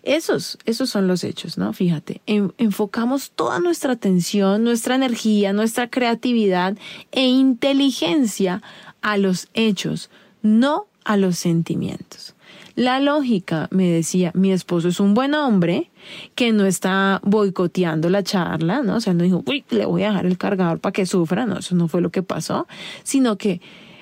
Esos, 0.04 0.60
esos 0.66 0.92
son 0.92 1.08
los 1.08 1.24
hechos, 1.24 1.58
¿no? 1.58 1.74
Fíjate, 1.74 2.22
enfocamos 2.28 3.32
toda 3.32 3.60
nuestra 3.60 3.94
atención, 3.94 4.64
nuestra 4.64 4.94
energía, 4.94 5.52
nuestra 5.52 5.90
creatividad 5.90 6.78
e 7.12 7.26
inteligencia 7.26 8.62
a 9.02 9.18
los 9.18 9.48
hechos, 9.56 10.12
no 10.44 10.86
a 11.04 11.18
los 11.18 11.40
sentimientos. 11.40 12.35
La 12.76 13.00
lógica 13.00 13.70
me 13.72 13.90
decía, 13.90 14.32
mi 14.34 14.52
esposo 14.52 14.90
es 14.90 15.00
un 15.00 15.14
buen 15.14 15.34
hombre 15.34 15.90
que 16.36 16.52
no 16.52 16.66
está 16.66 17.22
boicoteando 17.24 18.10
la 18.10 18.22
charla, 18.22 18.82
¿no? 18.82 18.98
O 18.98 19.00
sea, 19.00 19.14
no 19.14 19.24
dijo, 19.24 19.44
uy, 19.46 19.64
le 19.70 19.86
voy 19.86 20.04
a 20.04 20.10
dejar 20.10 20.26
el 20.26 20.38
cargador 20.38 20.80
para 20.80 20.92
que 20.92 21.06
sufra, 21.06 21.46
no, 21.46 21.60
eso 21.60 21.74
no 21.76 21.88
fue 21.88 22.02
lo 22.02 22.10
que 22.10 22.22
pasó, 22.22 22.68
sino 23.04 23.38
que 23.38 23.62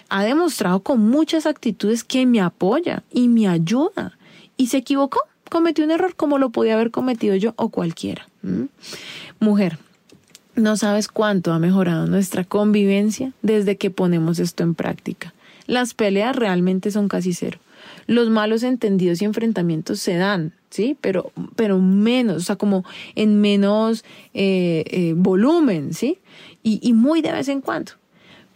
ha 0.09 0.23
demostrado 0.23 0.81
con 0.81 1.01
muchas 1.01 1.45
actitudes 1.45 2.03
que 2.03 2.25
me 2.25 2.41
apoya 2.41 3.03
y 3.11 3.27
me 3.27 3.47
ayuda. 3.47 4.17
Y 4.57 4.67
se 4.67 4.77
equivocó, 4.77 5.19
cometió 5.49 5.85
un 5.85 5.91
error 5.91 6.15
como 6.15 6.39
lo 6.39 6.49
podía 6.49 6.73
haber 6.73 6.89
cometido 6.89 7.35
yo 7.35 7.53
o 7.57 7.69
cualquiera. 7.69 8.27
Mujer, 9.39 9.77
no 10.55 10.77
sabes 10.77 11.07
cuánto 11.09 11.53
ha 11.53 11.59
mejorado 11.59 12.07
nuestra 12.07 12.43
convivencia 12.43 13.33
desde 13.43 13.77
que 13.77 13.91
ponemos 13.91 14.39
esto 14.39 14.63
en 14.63 14.73
práctica. 14.73 15.33
Las 15.67 15.93
peleas 15.93 16.35
realmente 16.35 16.89
son 16.89 17.07
casi 17.07 17.33
cero 17.33 17.59
los 18.07 18.29
malos 18.29 18.63
entendidos 18.63 19.21
y 19.21 19.25
enfrentamientos 19.25 19.99
se 19.99 20.15
dan, 20.15 20.53
¿sí? 20.69 20.97
Pero, 21.01 21.31
pero 21.55 21.79
menos, 21.79 22.37
o 22.37 22.39
sea, 22.41 22.55
como 22.55 22.83
en 23.15 23.41
menos 23.41 24.03
eh, 24.33 24.83
eh, 24.87 25.13
volumen, 25.15 25.93
¿sí? 25.93 26.19
Y, 26.63 26.79
y 26.81 26.93
muy 26.93 27.21
de 27.21 27.31
vez 27.31 27.47
en 27.47 27.61
cuando. 27.61 27.93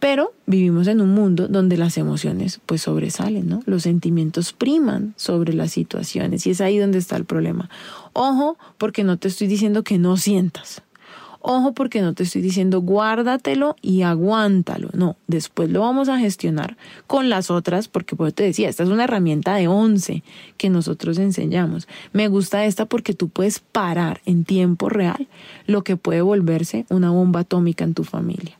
Pero 0.00 0.32
vivimos 0.46 0.86
en 0.86 1.00
un 1.00 1.12
mundo 1.12 1.48
donde 1.48 1.76
las 1.76 1.98
emociones 1.98 2.60
pues 2.66 2.82
sobresalen, 2.82 3.48
¿no? 3.48 3.62
Los 3.66 3.82
sentimientos 3.82 4.52
priman 4.52 5.14
sobre 5.16 5.52
las 5.54 5.72
situaciones 5.72 6.46
y 6.46 6.50
es 6.50 6.60
ahí 6.60 6.78
donde 6.78 6.98
está 6.98 7.16
el 7.16 7.24
problema. 7.24 7.68
Ojo, 8.12 8.58
porque 8.78 9.02
no 9.02 9.16
te 9.16 9.26
estoy 9.26 9.48
diciendo 9.48 9.82
que 9.82 9.98
no 9.98 10.16
sientas, 10.16 10.82
Ojo 11.40 11.72
porque 11.72 12.02
no 12.02 12.14
te 12.14 12.24
estoy 12.24 12.42
diciendo 12.42 12.80
guárdatelo 12.80 13.76
y 13.80 14.02
aguántalo. 14.02 14.90
No, 14.92 15.16
después 15.28 15.70
lo 15.70 15.80
vamos 15.80 16.08
a 16.08 16.18
gestionar 16.18 16.76
con 17.06 17.28
las 17.28 17.50
otras 17.50 17.86
porque 17.88 18.16
pues 18.16 18.34
te 18.34 18.42
decía, 18.42 18.68
esta 18.68 18.82
es 18.82 18.88
una 18.88 19.04
herramienta 19.04 19.54
de 19.54 19.68
11 19.68 20.24
que 20.56 20.68
nosotros 20.68 21.18
enseñamos. 21.18 21.86
Me 22.12 22.26
gusta 22.28 22.64
esta 22.64 22.86
porque 22.86 23.14
tú 23.14 23.28
puedes 23.28 23.60
parar 23.60 24.20
en 24.26 24.44
tiempo 24.44 24.88
real 24.88 25.28
lo 25.66 25.84
que 25.84 25.96
puede 25.96 26.22
volverse 26.22 26.86
una 26.90 27.10
bomba 27.10 27.40
atómica 27.40 27.84
en 27.84 27.94
tu 27.94 28.02
familia. 28.02 28.58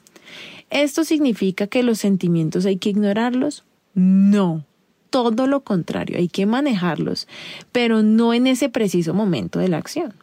¿Esto 0.70 1.04
significa 1.04 1.66
que 1.66 1.82
los 1.82 1.98
sentimientos 1.98 2.64
hay 2.64 2.76
que 2.76 2.90
ignorarlos? 2.90 3.64
No, 3.94 4.64
todo 5.10 5.46
lo 5.46 5.60
contrario, 5.64 6.18
hay 6.18 6.28
que 6.28 6.46
manejarlos, 6.46 7.26
pero 7.72 8.02
no 8.02 8.34
en 8.34 8.46
ese 8.46 8.68
preciso 8.68 9.14
momento 9.14 9.58
de 9.58 9.68
la 9.68 9.78
acción. 9.78 10.14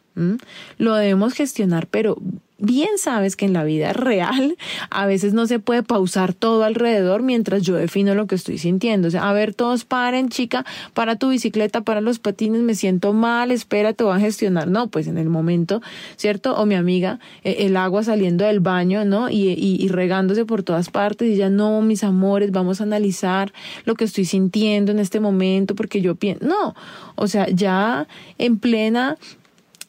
Lo 0.78 0.94
debemos 0.94 1.34
gestionar, 1.34 1.86
pero 1.88 2.16
bien 2.58 2.96
sabes 2.96 3.36
que 3.36 3.44
en 3.44 3.52
la 3.52 3.64
vida 3.64 3.92
real 3.92 4.56
a 4.90 5.06
veces 5.06 5.34
no 5.34 5.46
se 5.46 5.58
puede 5.58 5.82
pausar 5.82 6.32
todo 6.32 6.64
alrededor 6.64 7.22
mientras 7.22 7.62
yo 7.62 7.74
defino 7.74 8.14
lo 8.14 8.26
que 8.26 8.34
estoy 8.34 8.58
sintiendo. 8.58 9.08
O 9.08 9.10
sea, 9.10 9.28
a 9.28 9.32
ver, 9.32 9.54
todos 9.54 9.84
paren, 9.84 10.28
chica, 10.28 10.64
para 10.94 11.16
tu 11.16 11.28
bicicleta, 11.28 11.82
para 11.82 12.00
los 12.00 12.18
patines, 12.18 12.62
me 12.62 12.74
siento 12.74 13.12
mal, 13.12 13.50
espera, 13.50 13.92
te 13.92 14.04
voy 14.04 14.16
a 14.16 14.20
gestionar. 14.20 14.68
No, 14.68 14.88
pues 14.88 15.06
en 15.06 15.18
el 15.18 15.28
momento, 15.28 15.82
¿cierto? 16.16 16.56
O 16.56 16.66
mi 16.66 16.74
amiga, 16.74 17.20
eh, 17.44 17.56
el 17.60 17.76
agua 17.76 18.02
saliendo 18.02 18.44
del 18.44 18.60
baño, 18.60 19.04
¿no? 19.04 19.28
Y, 19.28 19.50
y, 19.56 19.88
regándose 19.88 20.44
por 20.44 20.62
todas 20.62 20.90
partes 20.90 21.28
y 21.28 21.36
ya 21.36 21.50
no, 21.50 21.80
mis 21.82 22.04
amores, 22.04 22.50
vamos 22.52 22.80
a 22.80 22.84
analizar 22.84 23.52
lo 23.84 23.94
que 23.94 24.04
estoy 24.04 24.24
sintiendo 24.24 24.92
en 24.92 24.98
este 24.98 25.20
momento 25.20 25.74
porque 25.74 26.00
yo 26.00 26.14
pienso, 26.14 26.44
no, 26.46 26.74
o 27.14 27.28
sea, 27.28 27.48
ya 27.48 28.06
en 28.38 28.58
plena 28.58 29.16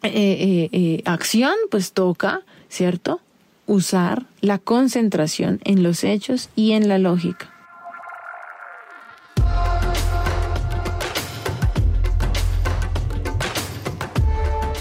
eh, 0.03 0.69
eh, 0.71 1.01
acción, 1.05 1.55
pues 1.69 1.93
toca 1.93 2.43
¿cierto? 2.69 3.21
Usar 3.65 4.25
la 4.41 4.59
concentración 4.59 5.59
en 5.63 5.83
los 5.83 6.03
hechos 6.03 6.49
y 6.55 6.71
en 6.71 6.87
la 6.87 6.97
lógica. 6.97 7.53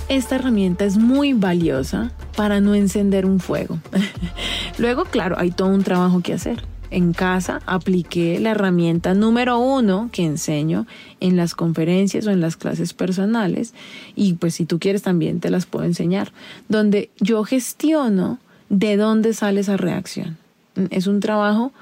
Esta 0.09 0.37
herramienta 0.37 0.85
es 0.85 0.97
muy 0.97 1.33
valiosa 1.33 2.13
para 2.37 2.61
no 2.61 2.75
encender 2.75 3.27
un 3.27 3.41
fuego. 3.41 3.79
Luego, 4.79 5.05
claro, 5.05 5.37
hay 5.39 5.51
todo 5.51 5.69
un 5.69 5.83
trabajo 5.83 6.21
que 6.21 6.33
hacer. 6.33 6.63
En 6.91 7.13
casa 7.13 7.61
apliqué 7.67 8.39
la 8.39 8.51
herramienta 8.51 9.15
número 9.15 9.59
uno 9.59 10.09
que 10.13 10.25
enseño 10.25 10.87
en 11.21 11.37
las 11.37 11.55
conferencias 11.55 12.27
o 12.27 12.31
en 12.31 12.41
las 12.41 12.57
clases 12.57 12.95
personales 12.95 13.75
y 14.15 14.35
pues 14.35 14.55
si 14.55 14.67
tú 14.67 14.79
quieres 14.79 15.03
también 15.03 15.41
te 15.41 15.51
las 15.51 15.67
puedo 15.67 15.85
enseñar, 15.85 16.33
donde 16.69 17.11
yo 17.19 17.43
gestiono 17.45 18.39
de 18.69 18.97
dónde 18.97 19.33
sale 19.33 19.61
esa 19.61 19.77
reacción. 19.77 20.39
Es 20.91 21.07
un 21.07 21.21
trabajo 21.21 21.73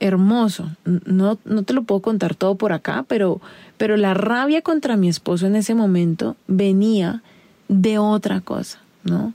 hermoso. 0.00 0.70
No, 0.84 1.38
no 1.44 1.62
te 1.62 1.72
lo 1.72 1.84
puedo 1.84 2.02
contar 2.02 2.34
todo 2.34 2.56
por 2.56 2.72
acá, 2.72 3.04
pero, 3.08 3.40
pero 3.76 3.96
la 3.96 4.14
rabia 4.14 4.62
contra 4.62 4.96
mi 4.96 5.08
esposo 5.08 5.46
en 5.46 5.56
ese 5.56 5.74
momento 5.74 6.36
venía 6.46 7.22
de 7.68 7.98
otra 7.98 8.40
cosa, 8.40 8.80
¿no? 9.04 9.32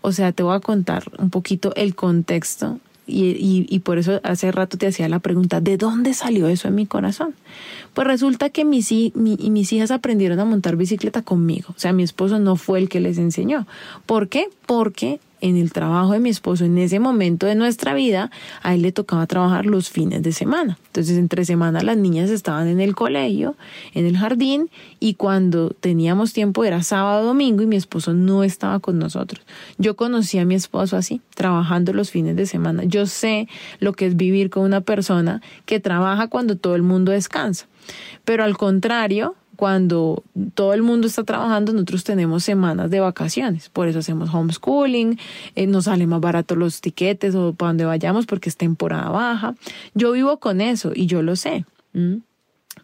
O 0.00 0.12
sea, 0.12 0.32
te 0.32 0.42
voy 0.42 0.56
a 0.56 0.60
contar 0.60 1.04
un 1.18 1.30
poquito 1.30 1.74
el 1.74 1.94
contexto 1.94 2.80
y, 3.08 3.66
y, 3.68 3.78
por 3.80 3.98
eso 3.98 4.20
hace 4.22 4.52
rato 4.52 4.76
te 4.76 4.86
hacía 4.86 5.08
la 5.08 5.18
pregunta, 5.18 5.60
¿de 5.60 5.76
dónde 5.76 6.12
salió 6.12 6.48
eso 6.48 6.68
en 6.68 6.74
mi 6.74 6.86
corazón? 6.86 7.34
Pues 7.94 8.06
resulta 8.06 8.50
que 8.50 8.64
mis, 8.64 8.92
mis 9.14 9.72
hijas 9.72 9.90
aprendieron 9.90 10.38
a 10.40 10.44
montar 10.44 10.76
bicicleta 10.76 11.22
conmigo. 11.22 11.70
O 11.70 11.78
sea, 11.78 11.92
mi 11.92 12.02
esposo 12.02 12.38
no 12.38 12.56
fue 12.56 12.78
el 12.78 12.88
que 12.88 13.00
les 13.00 13.18
enseñó. 13.18 13.66
¿Por 14.06 14.28
qué? 14.28 14.48
Porque 14.66 15.20
en 15.40 15.56
el 15.56 15.72
trabajo 15.72 16.12
de 16.12 16.20
mi 16.20 16.30
esposo 16.30 16.64
en 16.64 16.78
ese 16.78 17.00
momento 17.00 17.46
de 17.46 17.54
nuestra 17.54 17.94
vida, 17.94 18.30
a 18.62 18.74
él 18.74 18.82
le 18.82 18.92
tocaba 18.92 19.26
trabajar 19.26 19.66
los 19.66 19.90
fines 19.90 20.22
de 20.22 20.32
semana. 20.32 20.78
Entonces, 20.86 21.16
entre 21.18 21.44
semana 21.44 21.80
las 21.82 21.96
niñas 21.96 22.30
estaban 22.30 22.68
en 22.68 22.80
el 22.80 22.94
colegio, 22.94 23.56
en 23.94 24.06
el 24.06 24.16
jardín, 24.16 24.70
y 25.00 25.14
cuando 25.14 25.70
teníamos 25.70 26.32
tiempo 26.32 26.64
era 26.64 26.82
sábado, 26.82 27.26
domingo, 27.26 27.62
y 27.62 27.66
mi 27.66 27.76
esposo 27.76 28.14
no 28.14 28.44
estaba 28.44 28.80
con 28.80 28.98
nosotros. 28.98 29.44
Yo 29.78 29.96
conocí 29.96 30.38
a 30.38 30.44
mi 30.44 30.54
esposo 30.54 30.96
así, 30.96 31.20
trabajando 31.34 31.92
los 31.92 32.10
fines 32.10 32.36
de 32.36 32.46
semana. 32.46 32.84
Yo 32.84 33.06
sé 33.06 33.48
lo 33.80 33.92
que 33.92 34.06
es 34.06 34.16
vivir 34.16 34.50
con 34.50 34.64
una 34.64 34.80
persona 34.80 35.42
que 35.66 35.80
trabaja 35.80 36.28
cuando 36.28 36.56
todo 36.56 36.74
el 36.74 36.82
mundo 36.82 37.12
descansa. 37.12 37.66
Pero 38.24 38.44
al 38.44 38.56
contrario, 38.56 39.34
cuando 39.58 40.22
todo 40.54 40.72
el 40.72 40.84
mundo 40.84 41.08
está 41.08 41.24
trabajando, 41.24 41.72
nosotros 41.72 42.04
tenemos 42.04 42.44
semanas 42.44 42.92
de 42.92 43.00
vacaciones. 43.00 43.70
Por 43.70 43.88
eso 43.88 43.98
hacemos 43.98 44.32
homeschooling, 44.32 45.18
eh, 45.56 45.66
nos 45.66 45.86
sale 45.86 46.06
más 46.06 46.20
barato 46.20 46.54
los 46.54 46.80
tiquetes 46.80 47.34
o 47.34 47.54
para 47.54 47.70
donde 47.70 47.84
vayamos 47.84 48.24
porque 48.26 48.50
es 48.50 48.56
temporada 48.56 49.10
baja. 49.10 49.56
Yo 49.94 50.12
vivo 50.12 50.36
con 50.36 50.60
eso 50.60 50.92
y 50.94 51.06
yo 51.06 51.22
lo 51.22 51.34
sé. 51.34 51.64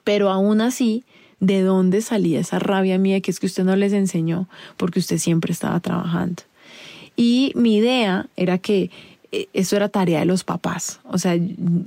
Pero 0.03 0.31
aún 0.31 0.61
así, 0.61 1.05
¿de 1.39 1.63
dónde 1.63 2.01
salía 2.01 2.41
esa 2.41 2.59
rabia 2.59 2.99
mía 2.99 3.21
que 3.21 3.31
es 3.31 3.39
que 3.39 3.47
usted 3.47 3.63
no 3.63 3.77
les 3.77 3.93
enseñó 3.93 4.49
porque 4.77 4.99
usted 4.99 5.19
siempre 5.19 5.53
estaba 5.53 5.79
trabajando? 5.79 6.43
Y 7.15 7.53
mi 7.55 7.77
idea 7.77 8.27
era 8.35 8.59
que 8.59 8.91
eso 9.53 9.77
era 9.77 9.89
tarea 9.89 10.21
de 10.21 10.27
los 10.27 10.45
papás. 10.45 11.01
O 11.05 11.19
sea, 11.19 11.39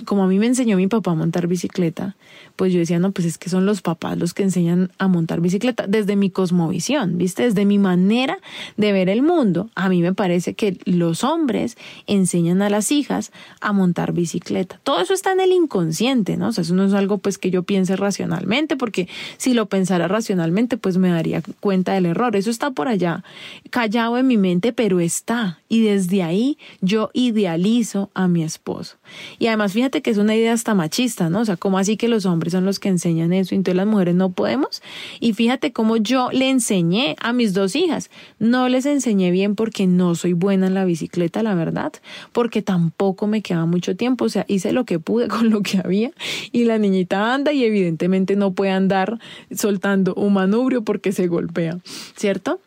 como 0.06 0.24
a 0.24 0.28
mí 0.28 0.40
me 0.40 0.48
enseñó 0.48 0.78
mi 0.78 0.88
papá 0.88 1.12
a 1.12 1.16
montar 1.16 1.48
bicicleta, 1.48 2.16
pues 2.56 2.74
yo 2.74 2.80
decía, 2.80 3.00
no, 3.00 3.12
pues 3.12 3.28
es 3.28 3.38
que 3.38 3.50
son 3.50 3.66
los 3.66 3.82
papás 3.82 4.18
los 4.18 4.34
que 4.34 4.44
enseñan 4.44 4.92
a 4.98 5.08
montar 5.08 5.42
bicicleta 5.42 5.86
desde 5.88 6.16
mi 6.16 6.30
cosmovisión, 6.30 7.18
¿viste? 7.18 7.44
Desde 7.44 7.66
mi 7.66 7.78
manera 7.78 8.40
de 8.78 8.92
ver 8.92 9.10
el 9.10 9.22
mundo. 9.22 9.70
A 9.76 9.90
mí 9.90 10.02
me 10.02 10.14
parece 10.14 10.56
que 10.56 10.78
los 10.86 11.24
hombres 11.24 11.78
enseñan 12.08 12.62
a 12.62 12.70
las 12.70 12.92
hijas 12.92 13.32
a 13.62 13.74
montar 13.74 14.12
bicicleta. 14.14 14.80
Todo 14.84 15.00
eso 15.02 15.14
está 15.14 15.32
en 15.32 15.40
el 15.40 15.52
inconsciente, 15.52 16.36
¿no? 16.38 16.50
O 16.50 16.52
sea, 16.52 16.64
eso 16.64 16.74
no 16.74 16.86
es 16.86 16.94
algo 16.94 17.20
pues 17.20 17.38
que 17.38 17.52
yo 17.52 17.64
piense 17.64 17.96
racionalmente, 17.96 18.76
porque 18.76 19.08
si 19.38 19.54
lo 19.54 19.68
pensara 19.68 20.08
racionalmente, 20.08 20.78
pues 20.78 20.98
me 20.98 21.10
daría 21.10 21.42
cuenta 21.60 21.94
del 21.94 22.08
error. 22.08 22.36
Eso 22.36 22.50
está 22.50 22.72
por 22.72 22.88
allá, 22.88 23.24
callado 23.70 24.18
en 24.18 24.28
mi 24.28 24.38
mente, 24.38 24.74
pero 24.74 25.00
está. 25.00 25.60
Y 25.70 25.82
desde 25.82 26.24
ahí 26.24 26.58
yo 26.82 27.12
idealizo 27.38 28.10
a 28.14 28.28
mi 28.28 28.44
esposo. 28.44 28.98
Y 29.40 29.48
además, 29.48 29.74
fíjate 29.74 30.02
que 30.02 30.10
es 30.10 30.18
una 30.18 30.36
idea 30.36 30.54
hasta 30.54 30.74
machista, 30.74 31.30
¿no? 31.30 31.42
O 31.42 31.46
sea, 31.46 31.58
¿cómo 31.58 31.78
así 31.78 31.98
que 31.98 32.08
los 32.08 32.26
hombres 32.26 32.54
son 32.54 32.66
los 32.66 32.80
que 32.80 32.90
enseñan 32.90 33.34
eso 33.34 33.54
y 33.54 33.58
entonces 33.58 33.78
las 33.78 33.88
mujeres 33.88 34.16
no 34.16 34.32
podemos. 34.32 34.82
Y 35.20 35.34
fíjate 35.34 35.72
cómo 35.72 35.98
yo 35.98 36.30
le 36.32 36.50
enseñé 36.50 37.16
a 37.20 37.34
mis 37.34 37.54
dos 37.54 37.76
hijas. 37.76 38.10
No 38.40 38.70
les 38.70 38.86
enseñé 38.86 39.32
bien 39.32 39.56
porque 39.56 39.88
no 39.88 40.16
soy 40.16 40.34
buena 40.34 40.68
en 40.68 40.74
la 40.74 40.86
bicicleta, 40.86 41.44
la 41.44 41.56
verdad, 41.56 41.94
porque 42.32 42.62
tampoco 42.62 43.28
me 43.28 43.42
quedaba 43.42 43.66
mucho 43.66 43.96
tiempo. 43.96 44.26
O 44.26 44.30
sea, 44.30 44.46
hice 44.48 44.72
lo 44.72 44.86
que 44.86 45.00
pude 45.00 45.28
con 45.38 45.50
lo 45.50 45.62
que 45.62 45.80
había 45.80 46.12
y 46.52 46.66
la 46.66 46.78
niñita 46.78 47.34
anda 47.34 47.52
y 47.52 47.64
evidentemente 47.64 48.36
no 48.36 48.54
puede 48.54 48.72
andar 48.72 49.20
soltando 49.56 50.14
un 50.16 50.34
manubrio 50.34 50.84
porque 50.84 51.12
se 51.12 51.28
golpea, 51.28 51.80
¿cierto? 52.16 52.60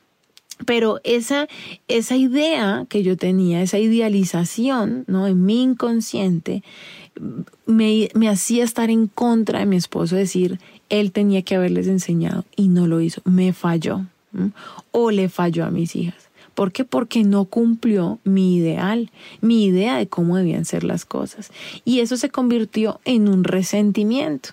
Pero 0.66 1.00
esa, 1.04 1.48
esa 1.88 2.16
idea 2.16 2.86
que 2.88 3.02
yo 3.02 3.16
tenía, 3.16 3.62
esa 3.62 3.78
idealización, 3.78 5.04
¿no? 5.06 5.26
En 5.26 5.44
mi 5.44 5.62
inconsciente, 5.62 6.62
me, 7.66 8.08
me 8.14 8.28
hacía 8.28 8.64
estar 8.64 8.90
en 8.90 9.06
contra 9.06 9.60
de 9.60 9.66
mi 9.66 9.76
esposo, 9.76 10.16
decir, 10.16 10.58
él 10.88 11.12
tenía 11.12 11.42
que 11.42 11.56
haberles 11.56 11.86
enseñado 11.86 12.44
y 12.56 12.68
no 12.68 12.86
lo 12.86 13.00
hizo, 13.00 13.22
me 13.24 13.52
falló 13.52 14.06
o 14.90 15.10
le 15.10 15.28
falló 15.28 15.64
a 15.64 15.70
mis 15.70 15.96
hijas. 15.96 16.30
¿Por 16.54 16.72
qué? 16.72 16.84
Porque 16.84 17.24
no 17.24 17.46
cumplió 17.46 18.18
mi 18.24 18.56
ideal, 18.56 19.10
mi 19.40 19.64
idea 19.64 19.96
de 19.96 20.08
cómo 20.08 20.36
debían 20.36 20.64
ser 20.64 20.84
las 20.84 21.04
cosas. 21.04 21.50
Y 21.84 22.00
eso 22.00 22.16
se 22.16 22.28
convirtió 22.28 23.00
en 23.04 23.28
un 23.28 23.44
resentimiento. 23.44 24.50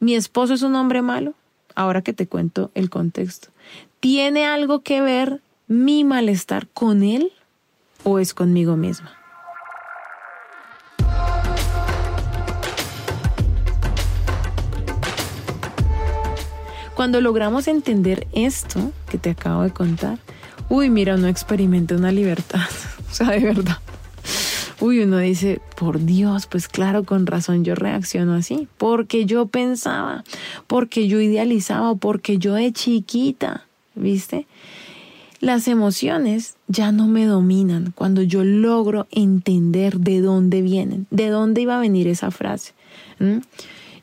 ¿Mi 0.00 0.14
esposo 0.14 0.54
es 0.54 0.62
un 0.62 0.74
hombre 0.74 1.00
malo? 1.00 1.34
Ahora 1.74 2.02
que 2.02 2.12
te 2.12 2.26
cuento 2.26 2.70
el 2.74 2.90
contexto. 2.90 3.48
¿Tiene 4.00 4.46
algo 4.46 4.82
que 4.82 5.00
ver 5.00 5.40
mi 5.66 6.04
malestar 6.04 6.68
con 6.68 7.02
él 7.02 7.32
o 8.04 8.20
es 8.20 8.32
conmigo 8.32 8.76
misma? 8.76 9.12
Cuando 16.94 17.20
logramos 17.20 17.66
entender 17.66 18.28
esto 18.32 18.92
que 19.10 19.18
te 19.18 19.30
acabo 19.30 19.62
de 19.62 19.70
contar, 19.72 20.18
uy, 20.68 20.90
mira, 20.90 21.16
uno 21.16 21.26
experimenta 21.26 21.96
una 21.96 22.12
libertad. 22.12 22.60
o 23.10 23.12
sea, 23.12 23.30
de 23.30 23.40
verdad. 23.40 23.78
Uy, 24.78 25.00
uno 25.00 25.18
dice, 25.18 25.60
por 25.76 26.04
Dios, 26.04 26.46
pues 26.46 26.68
claro, 26.68 27.02
con 27.02 27.26
razón 27.26 27.64
yo 27.64 27.74
reacciono 27.74 28.34
así, 28.34 28.68
porque 28.78 29.26
yo 29.26 29.46
pensaba, 29.46 30.22
porque 30.68 31.08
yo 31.08 31.20
idealizaba, 31.20 31.96
porque 31.96 32.38
yo 32.38 32.54
de 32.54 32.72
chiquita, 32.72 33.67
¿viste? 33.98 34.46
Las 35.40 35.68
emociones 35.68 36.56
ya 36.66 36.90
no 36.90 37.06
me 37.06 37.24
dominan 37.24 37.92
cuando 37.94 38.22
yo 38.22 38.42
logro 38.42 39.06
entender 39.10 39.98
de 39.98 40.20
dónde 40.20 40.62
vienen, 40.62 41.06
de 41.10 41.28
dónde 41.28 41.60
iba 41.60 41.76
a 41.76 41.80
venir 41.80 42.08
esa 42.08 42.30
frase 42.30 42.72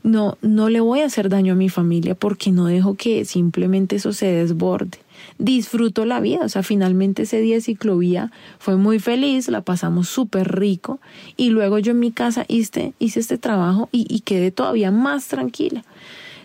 no, 0.05 0.37
no 0.41 0.69
le 0.69 0.81
voy 0.81 0.99
a 0.99 1.07
hacer 1.07 1.29
daño 1.29 1.53
a 1.53 1.55
mi 1.55 1.67
familia 1.67 2.13
porque 2.13 2.51
no 2.51 2.65
dejo 2.65 2.93
que 2.93 3.25
simplemente 3.25 3.95
eso 3.95 4.13
se 4.13 4.27
desborde. 4.27 4.99
Disfruto 5.39 6.05
la 6.05 6.19
vida, 6.19 6.45
o 6.45 6.49
sea, 6.49 6.61
finalmente 6.61 7.23
ese 7.23 7.41
día 7.41 7.55
de 7.55 7.61
ciclovía 7.61 8.31
fue 8.59 8.75
muy 8.75 8.99
feliz, 8.99 9.47
la 9.47 9.61
pasamos 9.61 10.07
súper 10.07 10.59
rico 10.59 10.99
y 11.37 11.49
luego 11.49 11.79
yo 11.79 11.91
en 11.91 11.99
mi 11.99 12.11
casa 12.11 12.45
hice, 12.47 12.93
este 12.99 13.39
trabajo 13.39 13.89
y, 13.91 14.05
y 14.07 14.19
quedé 14.19 14.51
todavía 14.51 14.91
más 14.91 15.27
tranquila. 15.27 15.83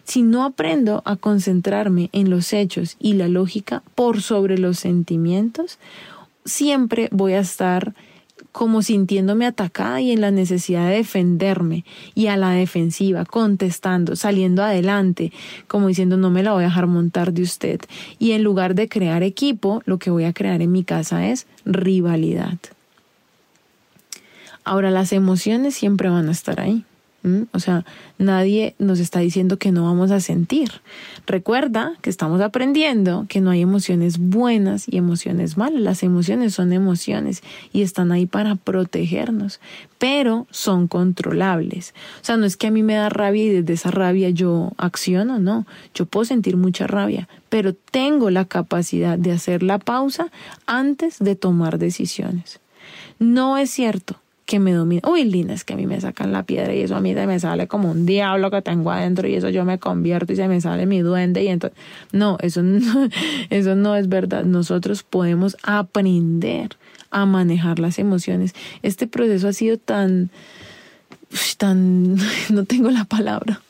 Si 0.05 0.23
no 0.23 0.45
aprendo 0.45 1.03
a 1.05 1.17
concentrarme 1.17 2.11
en 2.13 2.31
los 2.31 2.53
hechos 2.53 2.97
y 2.99 3.15
la 3.15 3.29
lógica 3.29 3.83
por 3.95 4.23
sobre 4.23 4.59
los 4.59 4.79
sentimientos, 4.79 5.79
siempre 6.45 7.09
voy 7.13 7.35
a 7.35 7.41
estar 7.41 7.95
como 8.53 8.83
sintiéndome 8.83 9.47
atacada 9.47 10.01
y 10.01 10.11
en 10.11 10.21
la 10.21 10.31
necesidad 10.31 10.89
de 10.89 10.97
defenderme 10.97 11.85
y 12.15 12.27
a 12.27 12.37
la 12.37 12.51
defensiva, 12.51 13.25
contestando, 13.25 14.17
saliendo 14.17 14.63
adelante, 14.63 15.33
como 15.69 15.89
diciendo 15.89 16.17
no 16.17 16.31
me 16.31 16.43
la 16.43 16.53
voy 16.53 16.65
a 16.65 16.67
dejar 16.67 16.87
montar 16.87 17.33
de 17.33 17.43
usted. 17.43 17.81
Y 18.19 18.33
en 18.33 18.43
lugar 18.43 18.75
de 18.75 18.89
crear 18.89 19.23
equipo, 19.23 19.83
lo 19.85 19.99
que 19.99 20.11
voy 20.11 20.25
a 20.25 20.33
crear 20.33 20.63
en 20.63 20.73
mi 20.73 20.85
casa 20.85 21.29
es 21.29 21.47
rivalidad. 21.65 22.59
Ahora 24.65 24.91
las 24.91 25.13
emociones 25.13 25.75
siempre 25.75 26.09
van 26.09 26.29
a 26.29 26.33
estar 26.33 26.61
ahí. 26.61 26.85
O 27.53 27.61
sea, 27.61 27.85
nadie 28.17 28.75
nos 28.79 28.99
está 28.99 29.21
diciendo 29.21 29.59
que 29.59 29.73
no 29.73 29.85
vamos 29.85 30.11
a 30.11 30.21
sentir. 30.21 30.81
Recuerda 31.27 31.93
que 32.01 32.09
estamos 32.09 32.41
aprendiendo 32.41 33.27
que 33.29 33.43
no 33.43 33.51
hay 33.51 33.61
emociones 33.61 34.17
buenas 34.19 34.87
y 34.89 34.97
emociones 34.97 35.59
malas. 35.59 35.83
Las 35.83 36.03
emociones 36.03 36.55
son 36.55 36.73
emociones 36.73 37.43
y 37.75 37.83
están 37.83 38.11
ahí 38.11 38.25
para 38.25 38.57
protegernos, 38.57 39.61
pero 39.99 40.47
son 40.51 40.89
controlables. 40.89 41.95
O 42.23 42.25
sea, 42.25 42.39
no 42.39 42.47
es 42.47 42.57
que 42.57 42.69
a 42.69 42.71
mí 42.71 42.83
me 42.83 42.95
da 42.95 43.11
rabia 43.11 43.45
y 43.45 43.51
desde 43.51 43.75
esa 43.75 43.91
rabia 43.91 44.31
yo 44.31 44.73
acciono, 44.79 45.39
no. 45.39 45.67
Yo 45.95 46.07
puedo 46.07 46.25
sentir 46.25 46.57
mucha 46.57 46.87
rabia, 46.87 47.29
pero 47.51 47.75
tengo 47.75 48.31
la 48.31 48.47
capacidad 48.47 49.19
de 49.19 49.33
hacer 49.33 49.63
la 49.63 49.79
pausa 49.79 50.31
antes 50.65 51.19
de 51.19 51.37
tomar 51.37 51.79
decisiones. 51.79 52.61
No 53.19 53.59
es 53.59 53.71
cierto 53.71 54.17
que 54.51 54.59
me 54.59 54.73
domina. 54.73 55.01
Uy, 55.09 55.47
es 55.49 55.63
que 55.63 55.75
a 55.75 55.77
mí 55.77 55.87
me 55.87 56.01
sacan 56.01 56.33
la 56.33 56.43
piedra 56.43 56.75
y 56.75 56.81
eso 56.81 56.97
a 56.97 57.01
mí 57.01 57.15
se 57.15 57.25
me 57.25 57.39
sale 57.39 57.69
como 57.69 57.89
un 57.89 58.05
diablo 58.05 58.51
que 58.51 58.61
tengo 58.63 58.91
adentro 58.91 59.29
y 59.29 59.37
eso 59.37 59.49
yo 59.49 59.65
me 59.65 59.79
convierto 59.79 60.33
y 60.33 60.37
se 60.37 60.49
me 60.49 60.61
sale 60.61 60.87
mi 60.87 61.03
duende 61.03 61.45
y 61.45 61.47
entonces... 61.47 61.79
No, 62.11 62.37
eso 62.41 62.61
no, 62.65 63.09
eso 63.51 63.77
no 63.77 63.95
es 63.95 64.09
verdad. 64.09 64.45
Nosotros 64.45 65.05
podemos 65.05 65.57
aprender 65.63 66.71
a 67.13 67.27
manejar 67.27 67.79
las 67.79 68.01
emociones. 68.01 68.57
Este 68.83 69.07
proceso 69.07 69.47
ha 69.47 69.53
sido 69.53 69.79
tan... 69.79 70.31
tan... 71.57 72.17
no 72.51 72.65
tengo 72.65 72.91
la 72.91 73.05
palabra 73.05 73.61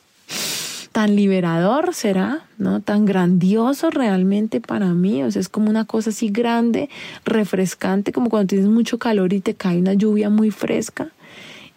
tan 0.92 1.14
liberador 1.14 1.94
será, 1.94 2.46
¿no? 2.59 2.81
Tan 2.81 3.07
grandioso 3.07 3.90
realmente 3.90 4.61
para 4.61 4.87
mí, 4.87 5.22
o 5.22 5.31
sea, 5.31 5.40
es 5.40 5.48
como 5.48 5.70
una 5.70 5.85
cosa 5.85 6.11
así 6.11 6.31
grande, 6.31 6.88
refrescante, 7.24 8.12
como 8.12 8.29
cuando 8.29 8.48
tienes 8.48 8.68
mucho 8.68 8.98
calor 8.98 9.33
y 9.33 9.40
te 9.40 9.55
cae 9.55 9.79
una 9.79 9.94
lluvia 9.94 10.31
muy 10.31 10.50
fresca. 10.50 11.11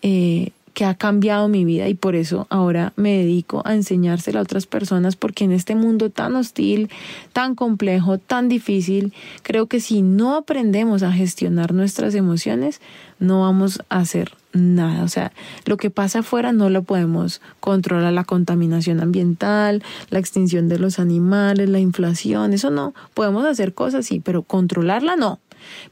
Eh, 0.01 0.51
que 0.73 0.85
ha 0.85 0.95
cambiado 0.95 1.47
mi 1.47 1.65
vida 1.65 1.87
y 1.87 1.93
por 1.93 2.15
eso 2.15 2.47
ahora 2.49 2.93
me 2.95 3.17
dedico 3.17 3.61
a 3.65 3.75
enseñársela 3.75 4.39
a 4.39 4.43
otras 4.43 4.65
personas 4.65 5.15
porque 5.15 5.43
en 5.43 5.51
este 5.51 5.75
mundo 5.75 6.09
tan 6.09 6.35
hostil, 6.35 6.89
tan 7.31 7.55
complejo, 7.55 8.17
tan 8.17 8.49
difícil, 8.49 9.13
creo 9.43 9.67
que 9.67 9.79
si 9.79 10.01
no 10.01 10.35
aprendemos 10.35 11.03
a 11.03 11.11
gestionar 11.11 11.73
nuestras 11.73 12.15
emociones, 12.15 12.81
no 13.19 13.41
vamos 13.41 13.81
a 13.89 13.99
hacer 13.99 14.33
nada. 14.53 15.03
O 15.03 15.07
sea, 15.07 15.31
lo 15.65 15.77
que 15.77 15.89
pasa 15.89 16.19
afuera 16.19 16.51
no 16.51 16.69
lo 16.69 16.83
podemos 16.83 17.41
controlar, 17.59 18.13
la 18.13 18.23
contaminación 18.23 18.99
ambiental, 18.99 19.83
la 20.09 20.19
extinción 20.19 20.67
de 20.69 20.79
los 20.79 20.99
animales, 20.99 21.69
la 21.69 21.79
inflación, 21.79 22.53
eso 22.53 22.69
no. 22.69 22.93
Podemos 23.13 23.45
hacer 23.45 23.73
cosas, 23.73 24.05
sí, 24.05 24.19
pero 24.19 24.43
controlarla 24.43 25.15
no. 25.15 25.39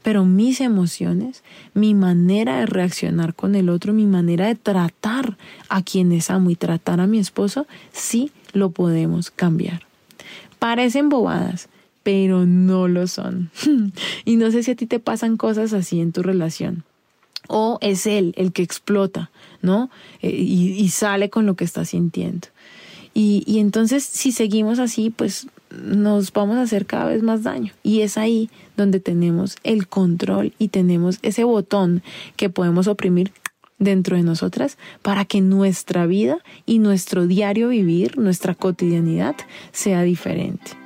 Pero 0.02 0.24
mis 0.24 0.60
emociones, 0.60 1.42
mi 1.74 1.94
manera 1.94 2.58
de 2.58 2.66
reaccionar 2.66 3.34
con 3.34 3.54
el 3.54 3.68
otro, 3.68 3.92
mi 3.92 4.06
manera 4.06 4.46
de 4.46 4.54
tratar 4.54 5.36
a 5.68 5.82
quienes 5.82 6.30
amo 6.30 6.50
y 6.50 6.56
tratar 6.56 7.00
a 7.00 7.06
mi 7.06 7.18
esposo, 7.18 7.66
sí 7.92 8.30
lo 8.52 8.70
podemos 8.70 9.30
cambiar. 9.30 9.86
Parecen 10.58 11.08
bobadas, 11.08 11.68
pero 12.02 12.46
no 12.46 12.88
lo 12.88 13.06
son. 13.06 13.50
y 14.24 14.36
no 14.36 14.50
sé 14.50 14.62
si 14.62 14.72
a 14.72 14.76
ti 14.76 14.86
te 14.86 15.00
pasan 15.00 15.36
cosas 15.36 15.72
así 15.72 16.00
en 16.00 16.12
tu 16.12 16.22
relación 16.22 16.84
o 17.48 17.78
es 17.80 18.06
él 18.06 18.34
el 18.36 18.52
que 18.52 18.62
explota, 18.62 19.30
¿no? 19.62 19.90
Eh, 20.20 20.30
y, 20.30 20.88
sale 20.90 21.28
con 21.28 21.44
lo 21.44 21.54
que 21.56 21.64
está 21.64 21.84
sintiendo. 21.84 22.48
Y 23.14 23.58
entonces 23.58 24.04
si 24.04 24.32
seguimos 24.32 24.78
así, 24.78 25.10
pues 25.10 25.46
nos 25.82 26.32
vamos 26.32 26.56
a 26.56 26.62
hacer 26.62 26.86
cada 26.86 27.06
vez 27.06 27.22
más 27.22 27.42
daño. 27.42 27.72
Y 27.82 28.00
es 28.00 28.18
ahí 28.18 28.50
donde 28.76 29.00
tenemos 29.00 29.56
el 29.64 29.88
control 29.88 30.52
y 30.58 30.68
tenemos 30.68 31.18
ese 31.22 31.44
botón 31.44 32.02
que 32.36 32.50
podemos 32.50 32.86
oprimir 32.86 33.32
dentro 33.78 34.16
de 34.16 34.22
nosotras 34.22 34.78
para 35.02 35.24
que 35.24 35.40
nuestra 35.40 36.06
vida 36.06 36.38
y 36.66 36.78
nuestro 36.78 37.26
diario 37.26 37.68
vivir, 37.68 38.16
nuestra 38.18 38.54
cotidianidad 38.54 39.36
sea 39.72 40.02
diferente. 40.02 40.81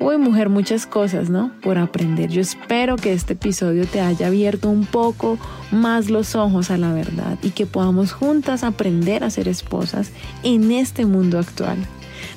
Uy, 0.00 0.18
mujer, 0.18 0.48
muchas 0.48 0.86
cosas, 0.86 1.30
¿no? 1.30 1.52
Por 1.62 1.78
aprender. 1.78 2.28
Yo 2.28 2.40
espero 2.40 2.96
que 2.96 3.12
este 3.12 3.34
episodio 3.34 3.86
te 3.86 4.00
haya 4.00 4.26
abierto 4.26 4.68
un 4.68 4.84
poco 4.86 5.38
más 5.70 6.10
los 6.10 6.34
ojos 6.34 6.70
a 6.70 6.76
la 6.76 6.92
verdad 6.92 7.38
y 7.42 7.50
que 7.50 7.66
podamos 7.66 8.12
juntas 8.12 8.64
aprender 8.64 9.24
a 9.24 9.30
ser 9.30 9.48
esposas 9.48 10.10
en 10.42 10.72
este 10.72 11.06
mundo 11.06 11.38
actual. 11.38 11.78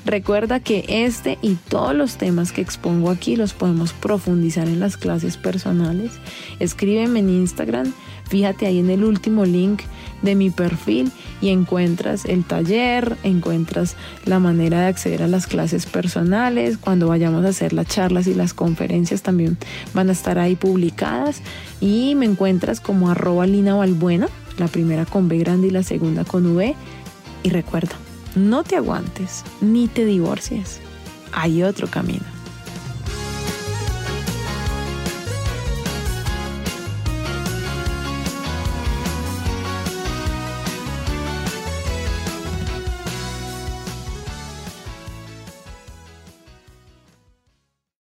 Recuerda 0.05 0.59
que 0.59 0.85
este 0.87 1.37
y 1.41 1.55
todos 1.55 1.95
los 1.95 2.17
temas 2.17 2.51
que 2.51 2.61
expongo 2.61 3.09
aquí 3.09 3.35
los 3.35 3.53
podemos 3.53 3.93
profundizar 3.93 4.67
en 4.67 4.79
las 4.79 4.95
clases 4.95 5.37
personales. 5.37 6.11
Escríbeme 6.59 7.19
en 7.19 7.29
Instagram, 7.29 7.93
fíjate 8.29 8.65
ahí 8.65 8.79
en 8.79 8.89
el 8.89 9.03
último 9.03 9.45
link 9.45 9.81
de 10.21 10.35
mi 10.35 10.49
perfil 10.49 11.11
y 11.41 11.49
encuentras 11.49 12.25
el 12.25 12.43
taller, 12.43 13.17
encuentras 13.23 13.95
la 14.25 14.39
manera 14.39 14.81
de 14.81 14.87
acceder 14.87 15.23
a 15.23 15.27
las 15.27 15.47
clases 15.47 15.85
personales. 15.85 16.77
Cuando 16.77 17.07
vayamos 17.07 17.45
a 17.45 17.49
hacer 17.49 17.73
las 17.73 17.87
charlas 17.87 18.27
y 18.27 18.33
las 18.33 18.53
conferencias 18.53 19.21
también 19.21 19.57
van 19.93 20.09
a 20.09 20.13
estar 20.13 20.39
ahí 20.39 20.55
publicadas 20.55 21.41
y 21.79 22.15
me 22.15 22.25
encuentras 22.25 22.79
como 22.79 23.09
arroba 23.09 23.45
Lina 23.45 23.75
Valbuena, 23.75 24.27
la 24.57 24.67
primera 24.67 25.05
con 25.05 25.27
B 25.27 25.37
grande 25.37 25.67
y 25.67 25.71
la 25.71 25.83
segunda 25.83 26.23
con 26.23 26.45
V. 26.45 26.75
Y 27.43 27.49
recuerda, 27.49 27.95
no 28.35 28.63
te 28.63 28.75
aguantes 28.75 29.43
ni 29.61 29.87
te 29.87 30.05
divorcies. 30.05 30.79
Hay 31.33 31.63
otro 31.63 31.87
camino. 31.87 32.36